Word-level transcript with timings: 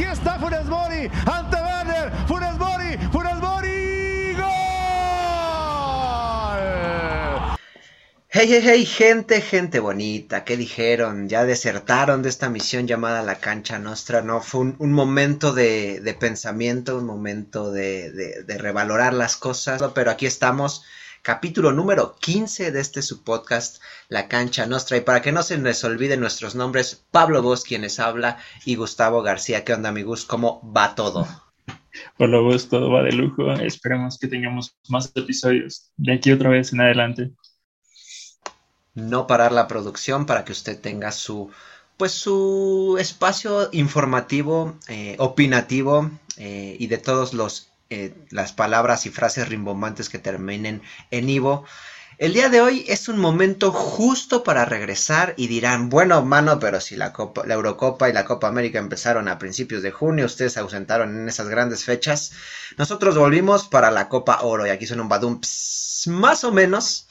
Aquí 0.00 0.08
está 0.08 0.38
Funes 0.38 0.64
Mori 0.64 1.10
ante 1.26 1.56
Werner. 1.56 2.10
Funes 2.26 2.56
Mori, 2.56 2.96
Funes 3.12 3.36
Mori. 3.36 4.32
¡Gol! 4.32 4.46
Hey, 8.30 8.48
hey, 8.48 8.62
hey, 8.64 8.86
gente, 8.86 9.42
gente 9.42 9.78
bonita, 9.78 10.42
¿qué 10.44 10.56
dijeron? 10.56 11.28
¿Ya 11.28 11.44
desertaron 11.44 12.22
de 12.22 12.30
esta 12.30 12.48
misión 12.48 12.86
llamada 12.86 13.22
La 13.22 13.40
Cancha 13.40 13.78
Nostra? 13.78 14.22
No, 14.22 14.40
fue 14.40 14.72
un, 14.78 14.92
momento 14.92 15.52
de, 15.52 16.16
pensamiento, 16.18 16.96
un 16.96 17.04
momento 17.04 17.70
de, 17.70 18.42
revalorar 18.58 19.12
las 19.12 19.36
cosas, 19.36 19.82
pero 19.94 20.10
aquí 20.10 20.24
estamos, 20.24 20.82
capítulo 21.22 21.72
número 21.72 22.16
15 22.20 22.72
de 22.72 22.80
este 22.80 23.02
su 23.02 23.22
podcast, 23.22 23.82
La 24.08 24.28
Cancha 24.28 24.66
Nostra, 24.66 24.96
y 24.96 25.00
para 25.00 25.22
que 25.22 25.32
no 25.32 25.42
se 25.42 25.58
les 25.58 25.84
olviden 25.84 26.20
nuestros 26.20 26.54
nombres, 26.54 27.04
Pablo 27.10 27.42
Vos, 27.42 27.64
quienes 27.64 28.00
habla, 28.00 28.38
y 28.64 28.76
Gustavo 28.76 29.22
García, 29.22 29.64
¿qué 29.64 29.74
onda, 29.74 29.92
mi 29.92 30.02
Gus? 30.02 30.24
¿Cómo 30.24 30.60
va 30.76 30.94
todo? 30.94 31.26
Por 32.16 32.28
lo 32.28 32.44
vos, 32.44 32.68
todo 32.68 32.90
va 32.90 33.02
de 33.02 33.12
lujo, 33.12 33.52
esperemos 33.52 34.18
que 34.18 34.28
tengamos 34.28 34.76
más 34.88 35.10
episodios 35.14 35.90
de 35.96 36.14
aquí 36.14 36.32
otra 36.32 36.50
vez 36.50 36.72
en 36.72 36.80
adelante 36.80 37.32
no 38.94 39.26
parar 39.26 39.52
la 39.52 39.68
producción 39.68 40.26
para 40.26 40.44
que 40.44 40.52
usted 40.52 40.80
tenga 40.80 41.12
su 41.12 41.50
pues 41.96 42.12
su 42.12 42.96
espacio 42.98 43.68
informativo, 43.72 44.74
eh, 44.88 45.16
opinativo 45.18 46.10
eh, 46.38 46.74
y 46.78 46.86
de 46.86 46.96
todos 46.96 47.34
los 47.34 47.69
eh, 47.90 48.14
las 48.30 48.52
palabras 48.52 49.04
y 49.06 49.10
frases 49.10 49.48
rimbombantes 49.48 50.08
que 50.08 50.18
terminen 50.18 50.80
en 51.10 51.28
Ivo. 51.28 51.64
El 52.18 52.34
día 52.34 52.48
de 52.48 52.60
hoy 52.60 52.84
es 52.86 53.08
un 53.08 53.18
momento 53.18 53.72
justo 53.72 54.44
para 54.44 54.64
regresar 54.64 55.34
y 55.36 55.48
dirán, 55.48 55.88
bueno, 55.88 56.22
mano, 56.22 56.60
pero 56.60 56.80
si 56.80 56.94
la, 56.94 57.12
Copa, 57.12 57.42
la 57.46 57.54
Eurocopa 57.54 58.08
y 58.08 58.12
la 58.12 58.24
Copa 58.24 58.46
América 58.46 58.78
empezaron 58.78 59.26
a 59.26 59.40
principios 59.40 59.82
de 59.82 59.90
junio, 59.90 60.26
ustedes 60.26 60.52
se 60.52 60.60
ausentaron 60.60 61.18
en 61.18 61.28
esas 61.28 61.48
grandes 61.48 61.82
fechas, 61.82 62.30
nosotros 62.76 63.16
volvimos 63.16 63.66
para 63.66 63.90
la 63.90 64.08
Copa 64.08 64.42
Oro 64.42 64.66
y 64.66 64.70
aquí 64.70 64.86
son 64.86 65.00
un 65.00 65.08
badum 65.08 65.40
más 66.06 66.44
o 66.44 66.52
menos. 66.52 67.08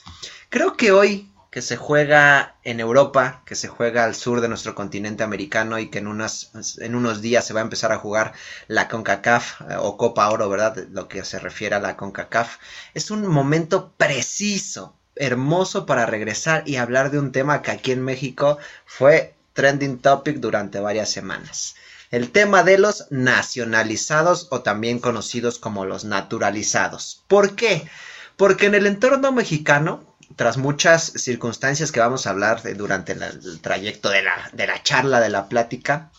Creo 0.49 0.77
que 0.77 0.93
hoy 0.93 1.29
que 1.49 1.61
se 1.63 1.77
juega 1.77 2.55
en 2.63 2.79
Europa, 2.79 3.41
que 3.45 3.55
se 3.55 3.67
juega 3.67 4.03
al 4.03 4.13
sur 4.13 4.39
de 4.39 4.47
nuestro 4.47 4.75
continente 4.75 5.23
americano 5.23 5.79
y 5.79 5.89
que 5.89 5.97
en, 5.99 6.07
en 6.07 6.95
unos 6.95 7.21
días 7.21 7.45
se 7.45 7.53
va 7.53 7.61
a 7.61 7.63
empezar 7.63 7.91
a 7.91 7.97
jugar 7.97 8.33
la 8.67 8.87
CONCACAF 8.87 9.61
eh, 9.61 9.75
o 9.79 9.97
Copa 9.97 10.29
Oro, 10.29 10.47
¿verdad? 10.49 10.77
Lo 10.91 11.07
que 11.07 11.25
se 11.25 11.39
refiere 11.39 11.75
a 11.75 11.79
la 11.79 11.97
CONCACAF. 11.97 12.57
Es 12.93 13.09
un 13.09 13.25
momento 13.25 13.93
preciso, 13.97 14.95
hermoso 15.15 15.85
para 15.87 16.05
regresar 16.05 16.63
y 16.67 16.75
hablar 16.75 17.09
de 17.09 17.19
un 17.19 17.31
tema 17.31 17.63
que 17.63 17.71
aquí 17.71 17.91
en 17.91 18.03
México 18.03 18.59
fue 18.85 19.33
trending 19.53 19.97
topic 19.99 20.37
durante 20.37 20.79
varias 20.79 21.09
semanas. 21.09 21.75
El 22.11 22.31
tema 22.31 22.63
de 22.63 22.77
los 22.77 23.07
nacionalizados 23.09 24.47
o 24.51 24.61
también 24.61 24.99
conocidos 24.99 25.59
como 25.59 25.85
los 25.85 26.05
naturalizados. 26.05 27.23
¿Por 27.27 27.55
qué? 27.55 27.87
Porque 28.35 28.67
en 28.67 28.75
el 28.75 28.87
entorno 28.87 29.31
mexicano 29.31 30.08
tras 30.35 30.57
muchas 30.57 31.03
circunstancias 31.15 31.91
que 31.91 31.99
vamos 31.99 32.25
a 32.27 32.31
hablar 32.31 32.61
de, 32.61 32.73
durante 32.73 33.13
el 33.13 33.59
trayecto 33.61 34.09
de 34.09 34.23
la, 34.23 34.49
de 34.53 34.67
la 34.67 34.81
charla, 34.83 35.19
de 35.19 35.29
la 35.29 35.49
plática, 35.49 36.11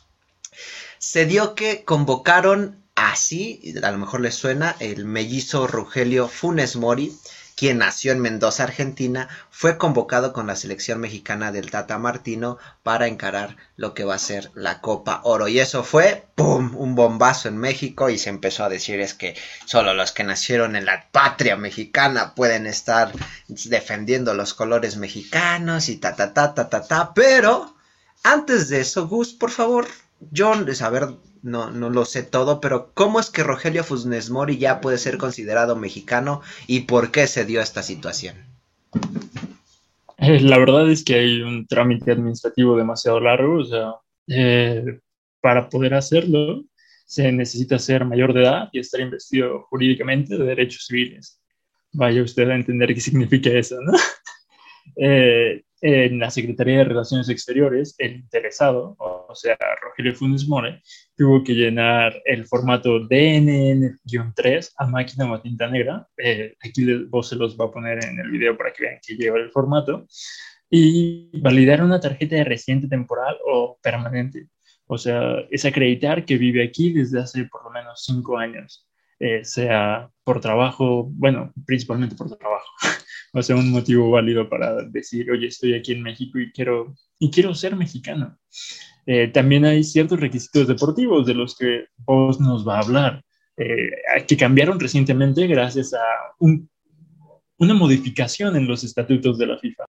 se 0.98 1.26
dio 1.26 1.54
que 1.54 1.84
convocaron 1.84 2.82
así, 2.94 3.74
a 3.82 3.90
lo 3.90 3.98
mejor 3.98 4.20
les 4.20 4.34
suena, 4.34 4.76
el 4.78 5.04
mellizo 5.04 5.66
Rogelio 5.66 6.28
Funes 6.28 6.76
Mori, 6.76 7.16
quien 7.60 7.76
nació 7.76 8.12
en 8.12 8.20
Mendoza, 8.20 8.62
Argentina, 8.62 9.28
fue 9.50 9.76
convocado 9.76 10.32
con 10.32 10.46
la 10.46 10.56
selección 10.56 10.98
mexicana 10.98 11.52
del 11.52 11.70
Tata 11.70 11.98
Martino 11.98 12.56
para 12.82 13.06
encarar 13.06 13.58
lo 13.76 13.92
que 13.92 14.04
va 14.04 14.14
a 14.14 14.18
ser 14.18 14.50
la 14.54 14.80
Copa 14.80 15.20
Oro. 15.24 15.46
Y 15.46 15.58
eso 15.60 15.84
fue, 15.84 16.24
¡pum!, 16.36 16.74
un 16.74 16.94
bombazo 16.94 17.48
en 17.48 17.58
México 17.58 18.08
y 18.08 18.16
se 18.16 18.30
empezó 18.30 18.64
a 18.64 18.70
decir 18.70 18.98
es 18.98 19.12
que 19.12 19.36
solo 19.66 19.92
los 19.92 20.10
que 20.10 20.24
nacieron 20.24 20.74
en 20.74 20.86
la 20.86 21.10
patria 21.12 21.54
mexicana 21.54 22.34
pueden 22.34 22.66
estar 22.66 23.12
defendiendo 23.48 24.32
los 24.32 24.54
colores 24.54 24.96
mexicanos 24.96 25.90
y 25.90 25.98
ta, 25.98 26.16
ta, 26.16 26.32
ta, 26.32 26.54
ta, 26.54 26.70
ta, 26.70 26.88
ta. 26.88 27.12
Pero, 27.12 27.76
antes 28.22 28.70
de 28.70 28.80
eso, 28.80 29.06
Gus, 29.06 29.34
por 29.34 29.50
favor, 29.50 29.86
John, 30.34 30.66
a 30.80 30.90
ver, 30.90 31.08
no, 31.42 31.70
no 31.70 31.90
lo 31.90 32.04
sé 32.04 32.22
todo, 32.22 32.60
pero 32.60 32.92
¿cómo 32.94 33.20
es 33.20 33.30
que 33.30 33.42
Rogelio 33.42 33.84
Funes 33.84 34.30
Mori 34.30 34.58
ya 34.58 34.80
puede 34.80 34.98
ser 34.98 35.18
considerado 35.18 35.76
mexicano 35.76 36.42
y 36.66 36.80
por 36.80 37.10
qué 37.10 37.26
se 37.26 37.44
dio 37.44 37.60
esta 37.60 37.82
situación? 37.82 38.36
Eh, 40.18 40.40
la 40.40 40.58
verdad 40.58 40.90
es 40.90 41.02
que 41.02 41.14
hay 41.14 41.40
un 41.40 41.66
trámite 41.66 42.12
administrativo 42.12 42.76
demasiado 42.76 43.20
largo, 43.20 43.60
o 43.60 43.64
sea, 43.64 43.94
eh, 44.28 45.00
para 45.40 45.68
poder 45.68 45.94
hacerlo 45.94 46.62
se 47.06 47.32
necesita 47.32 47.76
ser 47.78 48.04
mayor 48.04 48.32
de 48.32 48.42
edad 48.42 48.68
y 48.70 48.78
estar 48.78 49.00
investido 49.00 49.62
jurídicamente 49.68 50.38
de 50.38 50.44
derechos 50.44 50.86
civiles. 50.86 51.40
Vaya 51.92 52.22
usted 52.22 52.48
a 52.48 52.54
entender 52.54 52.94
qué 52.94 53.00
significa 53.00 53.50
eso, 53.50 53.80
¿no? 53.80 53.92
eh, 54.96 55.64
en 55.80 56.18
la 56.18 56.30
Secretaría 56.30 56.78
de 56.78 56.84
Relaciones 56.84 57.28
Exteriores, 57.28 57.96
el 57.98 58.12
interesado, 58.12 58.96
o 59.30 59.34
sea, 59.34 59.56
Rogelio 59.80 60.14
Funes 60.14 60.48
More, 60.48 60.82
tuvo 61.16 61.42
que 61.44 61.54
llenar 61.54 62.20
el 62.24 62.46
formato 62.46 63.00
DNN-3 63.00 64.72
a 64.76 64.86
máquina 64.86 65.32
o 65.32 65.40
tinta 65.40 65.68
negra. 65.68 66.06
Eh, 66.16 66.54
aquí 66.60 67.04
vos 67.04 67.28
se 67.28 67.36
los 67.36 67.56
va 67.58 67.66
a 67.66 67.70
poner 67.70 68.04
en 68.04 68.18
el 68.18 68.30
video 68.30 68.56
para 68.56 68.72
que 68.72 68.84
vean 68.84 68.98
que 69.06 69.16
lleva 69.16 69.38
el 69.38 69.50
formato. 69.50 70.06
Y 70.68 71.30
validar 71.40 71.82
una 71.82 72.00
tarjeta 72.00 72.36
de 72.36 72.44
residente 72.44 72.88
temporal 72.88 73.36
o 73.44 73.78
permanente. 73.82 74.48
O 74.86 74.98
sea, 74.98 75.36
es 75.50 75.64
acreditar 75.64 76.24
que 76.24 76.38
vive 76.38 76.64
aquí 76.64 76.92
desde 76.92 77.20
hace 77.20 77.44
por 77.44 77.64
lo 77.64 77.70
menos 77.70 78.04
cinco 78.04 78.38
años, 78.38 78.88
eh, 79.18 79.44
sea 79.44 80.10
por 80.24 80.40
trabajo, 80.40 81.08
bueno, 81.12 81.52
principalmente 81.66 82.16
por 82.16 82.36
trabajo 82.36 82.66
o 83.32 83.42
sea, 83.42 83.56
un 83.56 83.70
motivo 83.70 84.10
válido 84.10 84.48
para 84.48 84.82
decir, 84.82 85.30
oye, 85.30 85.46
estoy 85.46 85.74
aquí 85.74 85.92
en 85.92 86.02
México 86.02 86.38
y 86.38 86.50
quiero, 86.52 86.94
y 87.18 87.30
quiero 87.30 87.54
ser 87.54 87.76
mexicano. 87.76 88.38
Eh, 89.06 89.28
también 89.28 89.64
hay 89.64 89.82
ciertos 89.84 90.20
requisitos 90.20 90.68
deportivos 90.68 91.26
de 91.26 91.34
los 91.34 91.56
que 91.56 91.86
vos 91.98 92.40
nos 92.40 92.66
va 92.66 92.76
a 92.76 92.82
hablar, 92.82 93.24
eh, 93.56 93.90
que 94.26 94.36
cambiaron 94.36 94.78
recientemente 94.78 95.46
gracias 95.46 95.94
a 95.94 96.04
un, 96.38 96.68
una 97.58 97.74
modificación 97.74 98.56
en 98.56 98.66
los 98.66 98.84
estatutos 98.84 99.38
de 99.38 99.46
la 99.46 99.58
FIFA. 99.58 99.84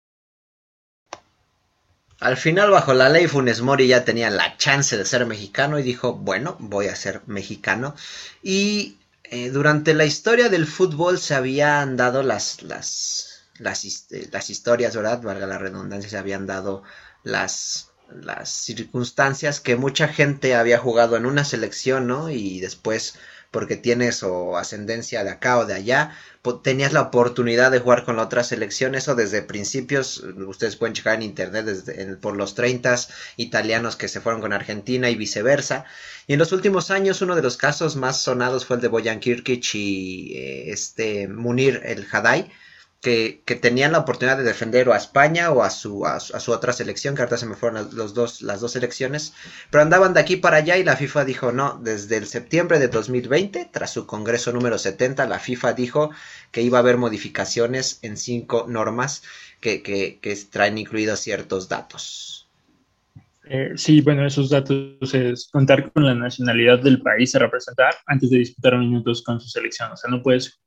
Al 2.20 2.38
final, 2.38 2.70
bajo 2.70 2.94
la 2.94 3.10
ley, 3.10 3.28
Funes 3.28 3.62
Mori 3.62 3.88
ya 3.88 4.06
tenía 4.06 4.30
la 4.30 4.56
chance 4.58 4.96
de 4.96 5.06
ser 5.06 5.26
mexicano 5.26 5.80
y 5.80 5.84
dijo, 5.84 6.14
bueno, 6.14 6.56
voy 6.60 6.86
a 6.86 6.96
ser 6.96 7.22
mexicano. 7.26 7.96
Y 8.44 8.98
eh, 9.24 9.50
durante 9.50 9.96
la 9.96 10.06
historia 10.06 10.48
del 10.50 10.68
fútbol 10.68 11.18
se 11.18 11.34
habían 11.34 11.98
dado 11.98 12.22
las, 12.22 12.62
las, 12.62 13.48
las, 13.58 14.08
las 14.32 14.50
historias, 14.52 14.96
¿verdad? 14.96 15.22
Valga 15.22 15.48
la 15.48 15.58
redundancia, 15.58 16.12
se 16.12 16.18
habían 16.18 16.46
dado 16.46 16.84
las, 17.24 17.91
las 18.22 18.50
circunstancias 18.50 19.60
que 19.60 19.76
mucha 19.76 20.08
gente 20.08 20.56
había 20.56 20.78
jugado 20.78 21.18
en 21.18 21.26
una 21.26 21.46
selección, 21.46 22.08
¿no? 22.08 22.30
Y 22.30 22.60
después, 22.60 23.16
porque 23.52 23.78
tienes 23.78 24.24
o 24.24 24.58
ascendencia 24.58 25.24
de 25.24 25.30
acá 25.30 25.58
o 25.58 25.66
de 25.66 25.74
allá, 25.74 26.16
tenías 26.64 26.94
la 26.94 27.02
oportunidad 27.02 27.72
de 27.72 27.80
jugar 27.80 28.04
con 28.04 28.16
la 28.16 28.24
otra 28.24 28.44
selección. 28.44 28.96
Eso 28.96 29.16
desde 29.16 29.42
principios, 29.42 30.24
ustedes 30.48 30.76
pueden 30.76 30.94
checar 30.94 31.16
en 31.16 31.24
internet 31.24 31.66
desde, 31.66 32.16
por 32.18 32.36
los 32.36 32.56
30 32.56 32.96
italianos 33.38 33.96
que 33.96 34.08
se 34.08 34.22
fueron 34.22 34.42
con 34.42 34.54
Argentina 34.54 35.10
y 35.10 35.16
viceversa. 35.16 35.86
Y 36.28 36.34
en 36.34 36.40
los 36.40 36.52
últimos 36.52 36.92
años, 36.92 37.22
uno 37.22 37.36
de 37.36 37.44
los 37.44 37.58
casos 37.58 37.96
más 37.96 38.22
sonados 38.22 38.66
fue 38.66 38.78
el 38.78 38.82
de 38.82 38.88
Boyan 38.88 39.20
Kirkic 39.20 39.76
y 39.76 40.34
eh, 40.36 40.72
este 40.72 41.28
Munir 41.28 41.82
el 41.84 42.08
Hadai 42.12 42.52
que, 43.02 43.42
que, 43.46 43.56
tenían 43.56 43.92
la 43.92 44.00
oportunidad 44.00 44.38
de 44.38 44.44
defender 44.44 44.88
o 44.88 44.94
a 44.94 44.98
España 44.98 45.52
o 45.52 45.64
a 45.64 45.72
su, 45.72 46.06
a, 46.06 46.20
su 46.20 46.52
otra 46.52 46.72
selección, 46.72 47.16
que 47.16 47.22
ahorita 47.22 47.38
se 47.38 47.48
me 47.48 47.56
fueron 47.56 47.90
los 47.96 48.14
dos, 48.14 48.42
las 48.44 48.62
dos 48.62 48.74
selecciones, 48.74 49.34
pero 49.72 49.82
andaban 49.82 50.14
de 50.14 50.20
aquí 50.20 50.36
para 50.38 50.58
allá 50.58 50.78
y 50.78 50.84
la 50.84 50.96
FIFA 50.96 51.26
dijo 51.26 51.52
no, 51.52 51.80
desde 51.82 52.18
el 52.18 52.28
septiembre 52.28 52.80
de 52.80 52.88
2020, 52.88 53.70
tras 53.72 53.92
su 53.92 54.06
congreso 54.06 54.54
número 54.54 54.78
70, 54.78 55.26
la 55.26 55.40
FIFA 55.40 55.74
dijo 55.74 56.12
que 56.52 56.62
iba 56.62 56.78
a 56.78 56.82
haber 56.82 56.98
modificaciones 56.98 58.00
en 58.04 58.18
cinco 58.18 58.66
normas 58.70 59.24
que, 59.60 59.82
que, 59.82 60.20
que 60.22 60.36
traen 60.52 60.78
incluidos 60.78 61.20
ciertos 61.22 61.70
datos. 61.70 62.32
Eh, 63.46 63.74
sí, 63.76 64.02
bueno, 64.02 64.26
esos 64.26 64.50
datos 64.50 65.14
es 65.14 65.50
contar 65.52 65.92
con 65.92 66.06
la 66.06 66.14
nacionalidad 66.14 66.80
del 66.80 67.02
país 67.02 67.36
a 67.36 67.40
representar 67.40 67.96
antes 68.06 68.30
de 68.30 68.38
disputar 68.38 68.78
minutos 68.78 69.24
con 69.24 69.42
su 69.42 69.50
selección. 69.50 69.92
O 69.92 69.98
sea, 69.98 70.10
no 70.10 70.22
puedes 70.22 70.62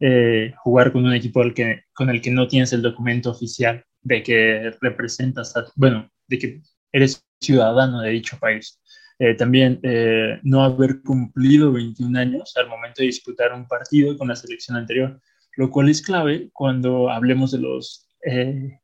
eh, 0.00 0.52
jugar 0.58 0.92
con 0.92 1.04
un 1.04 1.14
equipo 1.14 1.42
que, 1.54 1.84
con 1.94 2.10
el 2.10 2.20
que 2.20 2.30
no 2.30 2.48
tienes 2.48 2.72
el 2.72 2.82
documento 2.82 3.30
oficial 3.30 3.84
de 4.02 4.22
que 4.22 4.72
representas, 4.80 5.56
a, 5.56 5.66
bueno, 5.74 6.10
de 6.28 6.38
que 6.38 6.62
eres 6.92 7.24
ciudadano 7.40 8.00
de 8.00 8.10
dicho 8.10 8.38
país. 8.38 8.80
Eh, 9.18 9.34
también 9.34 9.80
eh, 9.82 10.38
no 10.42 10.62
haber 10.62 11.00
cumplido 11.02 11.72
21 11.72 12.18
años 12.18 12.52
al 12.56 12.68
momento 12.68 13.00
de 13.00 13.06
disputar 13.06 13.52
un 13.52 13.66
partido 13.66 14.16
con 14.18 14.28
la 14.28 14.36
selección 14.36 14.76
anterior, 14.76 15.20
lo 15.56 15.70
cual 15.70 15.88
es 15.88 16.02
clave 16.02 16.50
cuando 16.52 17.10
hablemos 17.10 17.50
de 17.52 17.58
los 17.58 18.06
eh, 18.26 18.78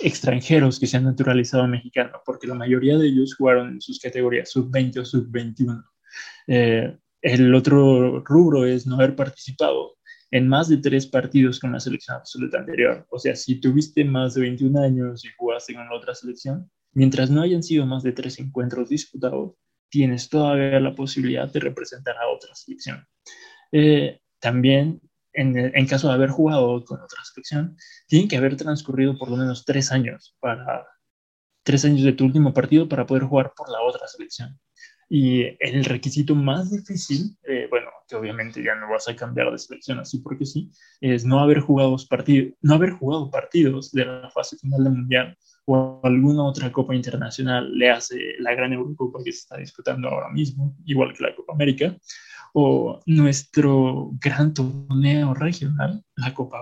extranjeros 0.00 0.78
que 0.78 0.86
se 0.86 0.96
han 0.96 1.04
naturalizado 1.04 1.66
mexicano, 1.66 2.20
porque 2.24 2.46
la 2.46 2.54
mayoría 2.54 2.98
de 2.98 3.08
ellos 3.08 3.34
jugaron 3.34 3.68
en 3.70 3.80
sus 3.80 3.98
categorías 3.98 4.50
sub-20 4.50 5.00
o 5.00 5.04
sub-21. 5.04 5.84
Eh, 6.48 6.96
el 7.22 7.54
otro 7.54 8.20
rubro 8.24 8.66
es 8.66 8.86
no 8.86 8.96
haber 8.96 9.14
participado 9.14 9.96
en 10.32 10.48
más 10.48 10.68
de 10.68 10.78
tres 10.78 11.06
partidos 11.06 11.60
con 11.60 11.72
la 11.72 11.80
selección 11.80 12.16
absoluta 12.16 12.58
anterior. 12.58 13.06
O 13.10 13.18
sea, 13.18 13.36
si 13.36 13.60
tuviste 13.60 14.02
más 14.04 14.34
de 14.34 14.40
21 14.40 14.82
años 14.82 15.24
y 15.24 15.28
jugaste 15.36 15.74
con 15.74 15.86
la 15.86 15.94
otra 15.94 16.14
selección, 16.14 16.70
mientras 16.94 17.30
no 17.30 17.42
hayan 17.42 17.62
sido 17.62 17.84
más 17.86 18.02
de 18.02 18.12
tres 18.12 18.38
encuentros 18.40 18.88
disputados, 18.88 19.52
tienes 19.90 20.30
todavía 20.30 20.80
la 20.80 20.94
posibilidad 20.94 21.52
de 21.52 21.60
representar 21.60 22.16
a 22.16 22.28
otra 22.28 22.54
selección. 22.54 23.06
Eh, 23.72 24.20
también, 24.40 25.02
en, 25.34 25.56
en, 25.56 25.86
caso 25.86 26.08
de 26.08 26.14
haber 26.14 26.30
jugado 26.30 26.82
con 26.82 27.00
otra 27.00 27.22
selección, 27.24 27.76
tienen 28.08 28.26
que 28.26 28.38
haber 28.38 28.56
transcurrido 28.56 29.18
por 29.18 29.30
lo 29.30 29.36
menos 29.36 29.66
tres 29.66 29.92
años 29.92 30.34
para 30.40 30.86
tres 31.62 31.84
años 31.84 32.02
de 32.04 32.14
tu 32.14 32.24
último 32.24 32.54
partido 32.54 32.88
para 32.88 33.06
poder 33.06 33.24
jugar 33.24 33.52
por 33.54 33.70
la 33.70 33.82
otra 33.82 34.08
selección. 34.08 34.58
Y 35.10 35.42
el 35.60 35.84
requisito 35.84 36.34
más 36.34 36.70
difícil, 36.70 37.36
eh, 37.42 37.66
bueno, 37.68 37.90
que 38.12 38.16
obviamente 38.16 38.62
ya 38.62 38.74
no 38.74 38.90
vas 38.90 39.08
a 39.08 39.16
cambiar 39.16 39.50
de 39.50 39.58
selección 39.58 39.98
así 39.98 40.18
porque 40.18 40.44
sí, 40.44 40.70
es 41.00 41.24
no 41.24 41.40
haber 41.40 41.60
jugado 41.60 41.96
partidos, 42.10 42.52
no 42.60 42.74
haber 42.74 42.90
jugado 42.90 43.30
partidos 43.30 43.90
de 43.92 44.04
la 44.04 44.30
fase 44.30 44.58
final 44.58 44.84
del 44.84 44.92
mundial 44.92 45.38
o 45.64 45.98
alguna 46.04 46.44
otra 46.44 46.70
copa 46.70 46.94
internacional, 46.94 47.72
le 47.72 47.90
hace 47.90 48.18
la 48.38 48.54
gran 48.54 48.74
Eurocopa 48.74 49.20
que 49.24 49.32
se 49.32 49.38
está 49.38 49.56
disputando 49.56 50.08
ahora 50.08 50.28
mismo, 50.28 50.76
igual 50.84 51.14
que 51.14 51.22
la 51.22 51.34
Copa 51.34 51.54
América, 51.54 51.96
o 52.52 53.00
nuestro 53.06 54.10
gran 54.20 54.52
torneo 54.52 55.32
regional, 55.32 56.04
la 56.16 56.34
Copa 56.34 56.60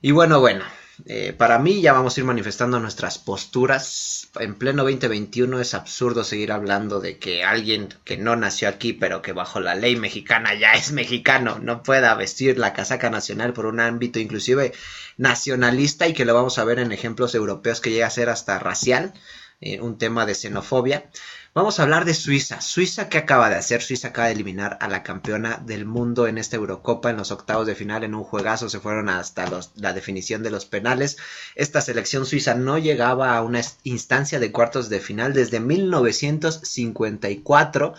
Y 0.00 0.12
bueno, 0.12 0.40
bueno, 0.40 0.64
eh, 1.06 1.32
para 1.32 1.58
mí 1.58 1.80
ya 1.80 1.92
vamos 1.92 2.16
a 2.16 2.20
ir 2.20 2.26
manifestando 2.26 2.80
nuestras 2.80 3.18
posturas. 3.18 4.28
En 4.40 4.56
pleno 4.56 4.82
2021 4.82 5.60
es 5.60 5.74
absurdo 5.74 6.24
seguir 6.24 6.52
hablando 6.52 7.00
de 7.00 7.18
que 7.18 7.44
alguien 7.44 7.88
que 8.04 8.16
no 8.16 8.36
nació 8.36 8.68
aquí 8.68 8.92
pero 8.92 9.22
que 9.22 9.32
bajo 9.32 9.60
la 9.60 9.74
ley 9.74 9.96
mexicana 9.96 10.54
ya 10.54 10.72
es 10.72 10.92
mexicano 10.92 11.58
no 11.60 11.82
pueda 11.82 12.14
vestir 12.14 12.58
la 12.58 12.72
casaca 12.72 13.10
nacional 13.10 13.52
por 13.52 13.66
un 13.66 13.80
ámbito 13.80 14.18
inclusive 14.18 14.72
nacionalista 15.16 16.08
y 16.08 16.14
que 16.14 16.24
lo 16.24 16.34
vamos 16.34 16.58
a 16.58 16.64
ver 16.64 16.78
en 16.78 16.92
ejemplos 16.92 17.34
europeos 17.34 17.80
que 17.80 17.90
llega 17.90 18.06
a 18.06 18.10
ser 18.10 18.28
hasta 18.28 18.58
racial, 18.58 19.14
eh, 19.60 19.80
un 19.80 19.98
tema 19.98 20.24
de 20.24 20.36
xenofobia. 20.36 21.10
Vamos 21.52 21.80
a 21.80 21.82
hablar 21.82 22.04
de 22.04 22.14
Suiza. 22.14 22.60
Suiza, 22.60 23.08
¿qué 23.08 23.18
acaba 23.18 23.48
de 23.48 23.56
hacer? 23.56 23.82
Suiza 23.82 24.06
acaba 24.08 24.28
de 24.28 24.34
eliminar 24.34 24.78
a 24.80 24.86
la 24.86 25.02
campeona 25.02 25.56
del 25.56 25.84
mundo 25.84 26.28
en 26.28 26.38
esta 26.38 26.54
Eurocopa 26.54 27.10
en 27.10 27.16
los 27.16 27.32
octavos 27.32 27.66
de 27.66 27.74
final 27.74 28.04
en 28.04 28.14
un 28.14 28.22
juegazo. 28.22 28.68
Se 28.68 28.78
fueron 28.78 29.08
hasta 29.08 29.50
la 29.74 29.92
definición 29.92 30.44
de 30.44 30.52
los 30.52 30.66
penales. 30.66 31.16
Esta 31.56 31.80
selección 31.80 32.26
suiza 32.26 32.54
no 32.54 32.78
llegaba 32.78 33.36
a 33.36 33.42
una 33.42 33.60
instancia 33.82 34.38
de 34.38 34.52
cuartos 34.52 34.88
de 34.88 35.00
final 35.00 35.32
desde 35.32 35.58
1954. 35.58 37.94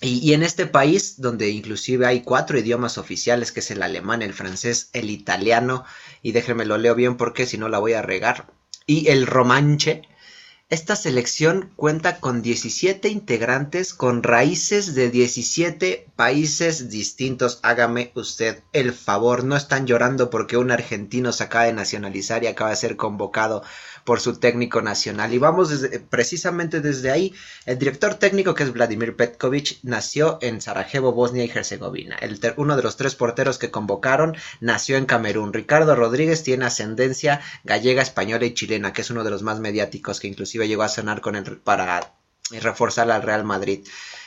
Y, 0.00 0.18
y, 0.18 0.34
en 0.34 0.42
este 0.42 0.66
país, 0.66 1.20
donde 1.20 1.50
inclusive 1.50 2.06
hay 2.06 2.22
cuatro 2.22 2.58
idiomas 2.58 2.98
oficiales, 2.98 3.52
que 3.52 3.60
es 3.60 3.70
el 3.70 3.82
alemán, 3.82 4.22
el 4.22 4.34
francés, 4.34 4.90
el 4.94 5.10
italiano, 5.10 5.84
y 6.22 6.32
déjenme 6.32 6.64
lo 6.64 6.76
leo 6.78 6.96
bien 6.96 7.16
porque 7.16 7.46
si 7.46 7.56
no 7.58 7.68
la 7.68 7.78
voy 7.78 7.92
a 7.92 8.02
regar, 8.02 8.46
y 8.86 9.08
el 9.08 9.26
romanche, 9.26 10.02
esta 10.70 10.94
selección 10.94 11.72
cuenta 11.74 12.20
con 12.20 12.42
17 12.42 13.08
integrantes 13.08 13.92
con 13.92 14.22
raíces 14.22 14.94
de 14.94 15.10
17 15.10 16.06
países 16.14 16.88
distintos. 16.88 17.58
Hágame 17.62 18.12
usted 18.14 18.62
el 18.72 18.92
favor, 18.92 19.42
no 19.42 19.56
están 19.56 19.88
llorando 19.88 20.30
porque 20.30 20.56
un 20.56 20.70
argentino 20.70 21.32
se 21.32 21.42
acaba 21.42 21.64
de 21.64 21.72
nacionalizar 21.72 22.44
y 22.44 22.46
acaba 22.46 22.70
de 22.70 22.76
ser 22.76 22.96
convocado 22.96 23.64
por 24.04 24.20
su 24.20 24.38
técnico 24.38 24.80
nacional. 24.80 25.34
Y 25.34 25.38
vamos 25.38 25.70
precisamente 26.08 26.80
desde 26.80 27.10
ahí. 27.10 27.34
El 27.66 27.78
director 27.78 28.14
técnico, 28.14 28.54
que 28.54 28.62
es 28.62 28.72
Vladimir 28.72 29.16
Petkovic, 29.16 29.78
nació 29.82 30.38
en 30.40 30.60
Sarajevo, 30.60 31.12
Bosnia 31.12 31.44
y 31.44 31.50
Herzegovina. 31.50 32.16
Uno 32.56 32.76
de 32.76 32.82
los 32.82 32.96
tres 32.96 33.16
porteros 33.16 33.58
que 33.58 33.72
convocaron 33.72 34.36
nació 34.60 34.96
en 34.96 35.06
Camerún. 35.06 35.52
Ricardo 35.52 35.96
Rodríguez 35.96 36.44
tiene 36.44 36.66
ascendencia 36.66 37.40
gallega, 37.64 38.02
española 38.02 38.46
y 38.46 38.54
chilena, 38.54 38.92
que 38.92 39.02
es 39.02 39.10
uno 39.10 39.24
de 39.24 39.30
los 39.30 39.42
más 39.42 39.58
mediáticos, 39.58 40.20
que 40.20 40.28
inclusive 40.28 40.59
llegó 40.68 40.82
a 40.82 40.88
sonar 40.88 41.20
con 41.20 41.36
el, 41.36 41.58
para 41.58 42.14
reforzar 42.50 43.10
al 43.10 43.22
Real 43.22 43.44
Madrid. 43.44 43.86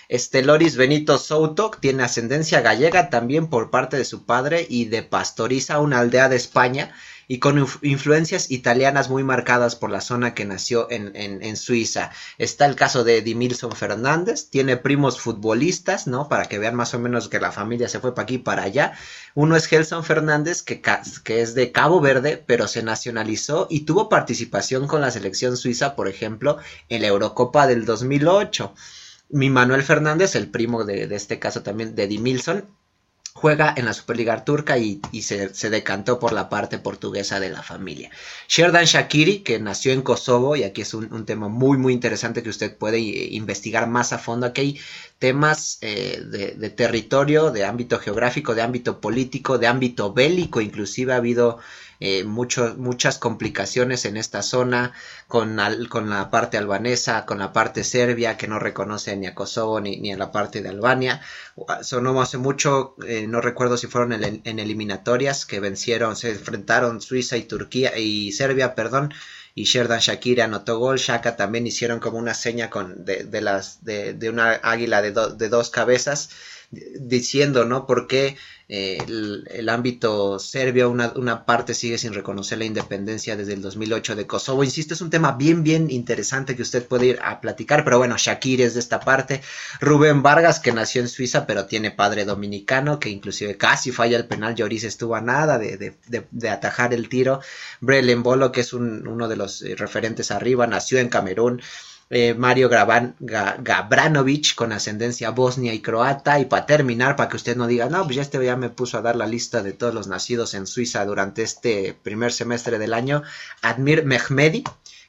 Esteloris 0.10 0.76
Benito 0.76 1.18
Souto 1.18 1.72
tiene 1.80 2.04
ascendencia 2.04 2.62
gallega 2.62 3.10
también 3.10 3.48
por 3.48 3.72
parte 3.72 3.98
de 3.98 4.06
su 4.06 4.26
padre 4.26 4.66
y 4.70 4.86
de 4.86 5.04
Pastoriza, 5.04 5.80
una 5.80 6.00
aldea 6.00 6.30
de 6.30 6.36
España 6.36 6.94
y 7.28 7.40
con 7.40 7.66
influencias 7.82 8.52
italianas 8.52 9.10
muy 9.10 9.24
marcadas 9.24 9.76
por 9.76 9.90
la 9.90 10.02
zona 10.02 10.34
que 10.34 10.46
nació 10.46 10.88
en, 10.92 11.16
en, 11.16 11.58
Suiza. 11.58 12.12
Está 12.38 12.66
el 12.66 12.76
caso 12.76 13.04
de 13.04 13.20
Edimilson 13.20 13.72
Fernández, 13.72 14.50
tiene 14.50 14.78
primos 14.78 15.20
futbolistas, 15.20 16.08
¿no? 16.08 16.28
Para 16.28 16.46
que 16.46 16.60
vean 16.60 16.76
más 16.76 16.94
o 16.94 17.00
menos 17.00 17.30
que 17.30 17.40
la 17.40 17.52
familia 17.52 17.88
se 17.88 18.00
fue 18.00 18.14
para 18.14 18.24
aquí 18.24 18.38
para 18.40 18.64
allá. 18.64 18.94
Uno 19.36 19.56
es 19.56 19.68
Gelson 19.68 20.04
Fernández, 20.04 20.62
que, 20.64 20.82
que 20.82 21.42
es 21.42 21.56
de 21.56 21.72
Cabo 21.72 22.02
Verde, 22.02 22.44
pero 22.46 22.68
se 22.68 22.84
nacionalizó 22.84 23.68
y 23.70 23.82
tuvo 23.82 24.10
participación 24.10 24.88
con 24.88 25.02
la 25.02 25.12
selección 25.12 25.56
suiza, 25.56 25.96
por 25.96 26.08
ejemplo, 26.08 26.58
en 26.90 27.02
la 27.02 27.08
Eurocopa 27.08 27.68
del 27.68 27.86
2008. 27.86 28.74
Mi 29.33 29.50
Manuel 29.50 29.81
Fernández, 29.81 30.35
el 30.35 30.47
primo 30.51 30.83
de, 30.83 31.06
este 31.15 31.39
caso 31.39 31.63
también 31.63 31.95
de 31.95 32.03
Edimilson, 32.03 32.65
juega 33.33 33.74
en 33.75 33.85
la 33.85 33.94
Superliga 33.94 34.45
turca 34.45 34.77
y, 34.77 35.01
se, 35.24 35.50
decantó 35.71 36.19
por 36.19 36.33
la 36.33 36.50
parte 36.50 36.77
portuguesa 36.77 37.39
de 37.39 37.50
la 37.50 37.63
familia. 37.63 38.12
Sherdan 38.47 38.85
Shakiri, 38.85 39.39
que 39.39 39.59
nació 39.59 39.91
en 39.91 40.03
Kosovo, 40.03 40.56
y 40.56 40.63
aquí 40.63 40.81
es 40.83 40.94
un, 40.94 41.25
tema 41.25 41.47
muy 41.47 41.80
muy 41.80 41.94
interesante 41.94 42.44
que 42.44 42.50
usted 42.50 42.77
puede 42.77 43.00
eh, 43.00 43.30
investigar 43.31 43.88
más 43.88 44.13
a 44.13 44.19
fondo. 44.19 44.45
Aquí 44.45 44.62
hay 44.62 44.80
temas 45.24 45.78
eh, 45.80 46.22
de, 46.25 46.70
territorio, 46.70 47.50
de 47.50 47.64
ámbito 47.64 47.98
geográfico, 47.98 48.56
de 48.56 48.62
ámbito 48.62 49.00
político, 49.00 49.58
de 49.58 49.68
ámbito 49.68 50.12
bélico, 50.12 50.60
inclusive 50.60 51.14
ha 51.14 51.16
habido 51.16 51.60
eh, 52.02 52.25
muchas 52.25 53.18
complicaciones 53.20 54.04
en 54.04 54.18
esta 54.18 54.42
zona 54.42 54.92
con, 55.30 55.58
con, 55.88 56.10
la 56.10 56.30
parte 56.30 56.58
albanesa, 56.58 57.25
con 57.25 57.40
la 57.40 57.54
parte 57.54 57.86
serbia 57.86 58.36
que 58.36 58.50
no 58.50 58.60
reconoce 58.60 59.16
ni 59.16 59.25
a 59.25 59.34
Kosovo 59.34 59.80
ni, 59.80 59.96
ni 59.96 60.12
a 60.12 60.18
la 60.18 60.34
parte 60.34 60.62
de 60.62 60.68
Albania. 60.68 61.22
Sonó 61.84 62.22
hace 62.22 62.38
mucho, 62.38 62.98
eh, 63.08 63.26
no 63.26 63.40
recuerdo 63.40 63.78
si 63.78 63.88
fueron 63.88 64.12
en, 64.12 64.60
eliminatorias 64.60 65.46
que 65.46 65.62
vencieron, 65.62 66.18
se 66.18 66.31
enfrentaron 66.31 67.00
Suiza 67.00 67.38
y 67.38 67.44
Turquía 67.44 67.98
y 67.98 68.34
Serbia, 68.34 68.76
perdón 68.76 69.14
y 69.56 69.66
Sherdan 69.66 70.00
Shakiri 70.00 70.42
anotó 70.42 70.80
gol. 70.80 70.98
Shaka 70.98 71.36
también 71.36 71.68
hicieron 71.68 72.00
como 72.00 72.18
una 72.18 72.34
seña 72.34 72.70
con, 72.70 73.06
de, 73.06 73.42
las, 73.42 73.84
de, 73.84 74.14
de 74.14 74.30
una 74.30 74.54
águila 74.64 75.02
de, 75.02 75.12
de, 75.12 75.50
dos 75.50 75.70
cabezas 75.70 76.30
diciendo, 76.99 77.65
¿no? 77.65 77.85
¿Por 77.85 78.07
qué 78.07 78.37
eh, 78.69 78.97
el, 79.49 79.69
ámbito 79.69 80.39
serbio, 80.39 80.89
una, 80.89 81.11
una, 81.15 81.45
parte 81.45 81.73
sigue 81.73 81.97
sin 81.97 82.13
reconocer 82.13 82.57
la 82.57 82.65
independencia 82.65 83.35
desde 83.35 83.53
el 83.53 83.61
2008 83.61 84.15
de 84.15 84.25
Kosovo? 84.25 84.63
Insisto, 84.63 84.94
es 84.94 85.01
un 85.01 85.09
tema 85.09 85.33
bien, 85.33 85.63
bien 85.63 85.92
interesante 85.92 86.56
que 86.56 86.61
usted 86.61 86.85
puede 86.87 87.07
ir 87.07 87.19
a 87.23 87.42
platicar, 87.42 87.83
pero 87.83 87.97
bueno, 87.97 88.15
Shakir 88.18 88.61
es 88.61 88.73
de 88.73 88.80
esta 88.80 88.99
parte. 88.99 89.42
Rubén 89.80 90.23
Vargas, 90.23 90.59
que 90.59 90.71
nació 90.71 91.01
en 91.01 91.09
Suiza, 91.09 91.45
pero 91.45 91.65
tiene 91.65 91.92
padre 91.92 92.25
dominicano, 92.25 92.99
que 92.99 93.09
inclusive 93.09 93.57
casi 93.57 93.92
falla 93.92 94.18
el 94.18 94.27
penal. 94.27 94.56
Lloris 94.56 94.83
estuvo 94.83 95.15
a 95.15 95.21
nada 95.21 95.59
de, 95.59 95.77
de, 95.77 96.25
de, 96.31 96.49
atajar 96.49 96.94
el 96.94 97.09
tiro. 97.09 97.42
Brelen 97.81 98.23
Bolo, 98.23 98.51
que 98.51 98.61
es 98.61 98.73
uno 98.73 99.27
de 99.27 99.35
los 99.35 99.61
eh, 99.61 99.75
referentes 99.75 100.31
arriba, 100.31 100.68
nació 100.68 100.99
en 100.99 101.09
Camerún. 101.09 101.61
Eh, 102.16 102.36
Mario 102.36 102.70
Graban, 102.70 103.16
Gabranovic 103.20 104.54
con 104.54 104.72
ascendencia 104.72 105.32
bosnia 105.32 105.74
y 105.74 105.82
croata. 105.82 106.40
Y 106.40 106.46
para 106.46 106.68
terminar, 106.68 107.16
para 107.16 107.28
que 107.28 107.38
usted 107.38 107.58
no 107.58 107.66
diga, 107.66 107.90
no, 107.90 108.04
pues 108.04 108.18
ya 108.18 108.22
este 108.22 108.46
ya 108.46 108.56
me 108.56 108.70
puso 108.70 109.00
a 109.00 109.02
dar 109.02 109.16
la 109.16 109.26
lista 109.26 109.64
de 109.64 109.74
todos 109.74 109.96
los 109.96 110.06
nacidos 110.06 110.54
en 110.54 110.68
Suiza 110.68 111.04
durante 111.06 111.42
este 111.42 111.98
primer 112.04 112.32
semestre 112.32 112.78
del 112.78 112.94
año, 112.94 113.24
Admir 113.64 114.06
Mehmedi 114.06 114.64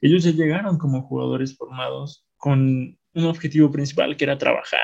ellos 0.00 0.24
ya 0.24 0.32
llegaron 0.32 0.78
como 0.78 1.02
jugadores 1.02 1.56
formados 1.56 2.26
con 2.36 2.98
un 3.14 3.24
objetivo 3.24 3.70
principal 3.70 4.16
que 4.16 4.24
era 4.24 4.38
trabajar 4.38 4.80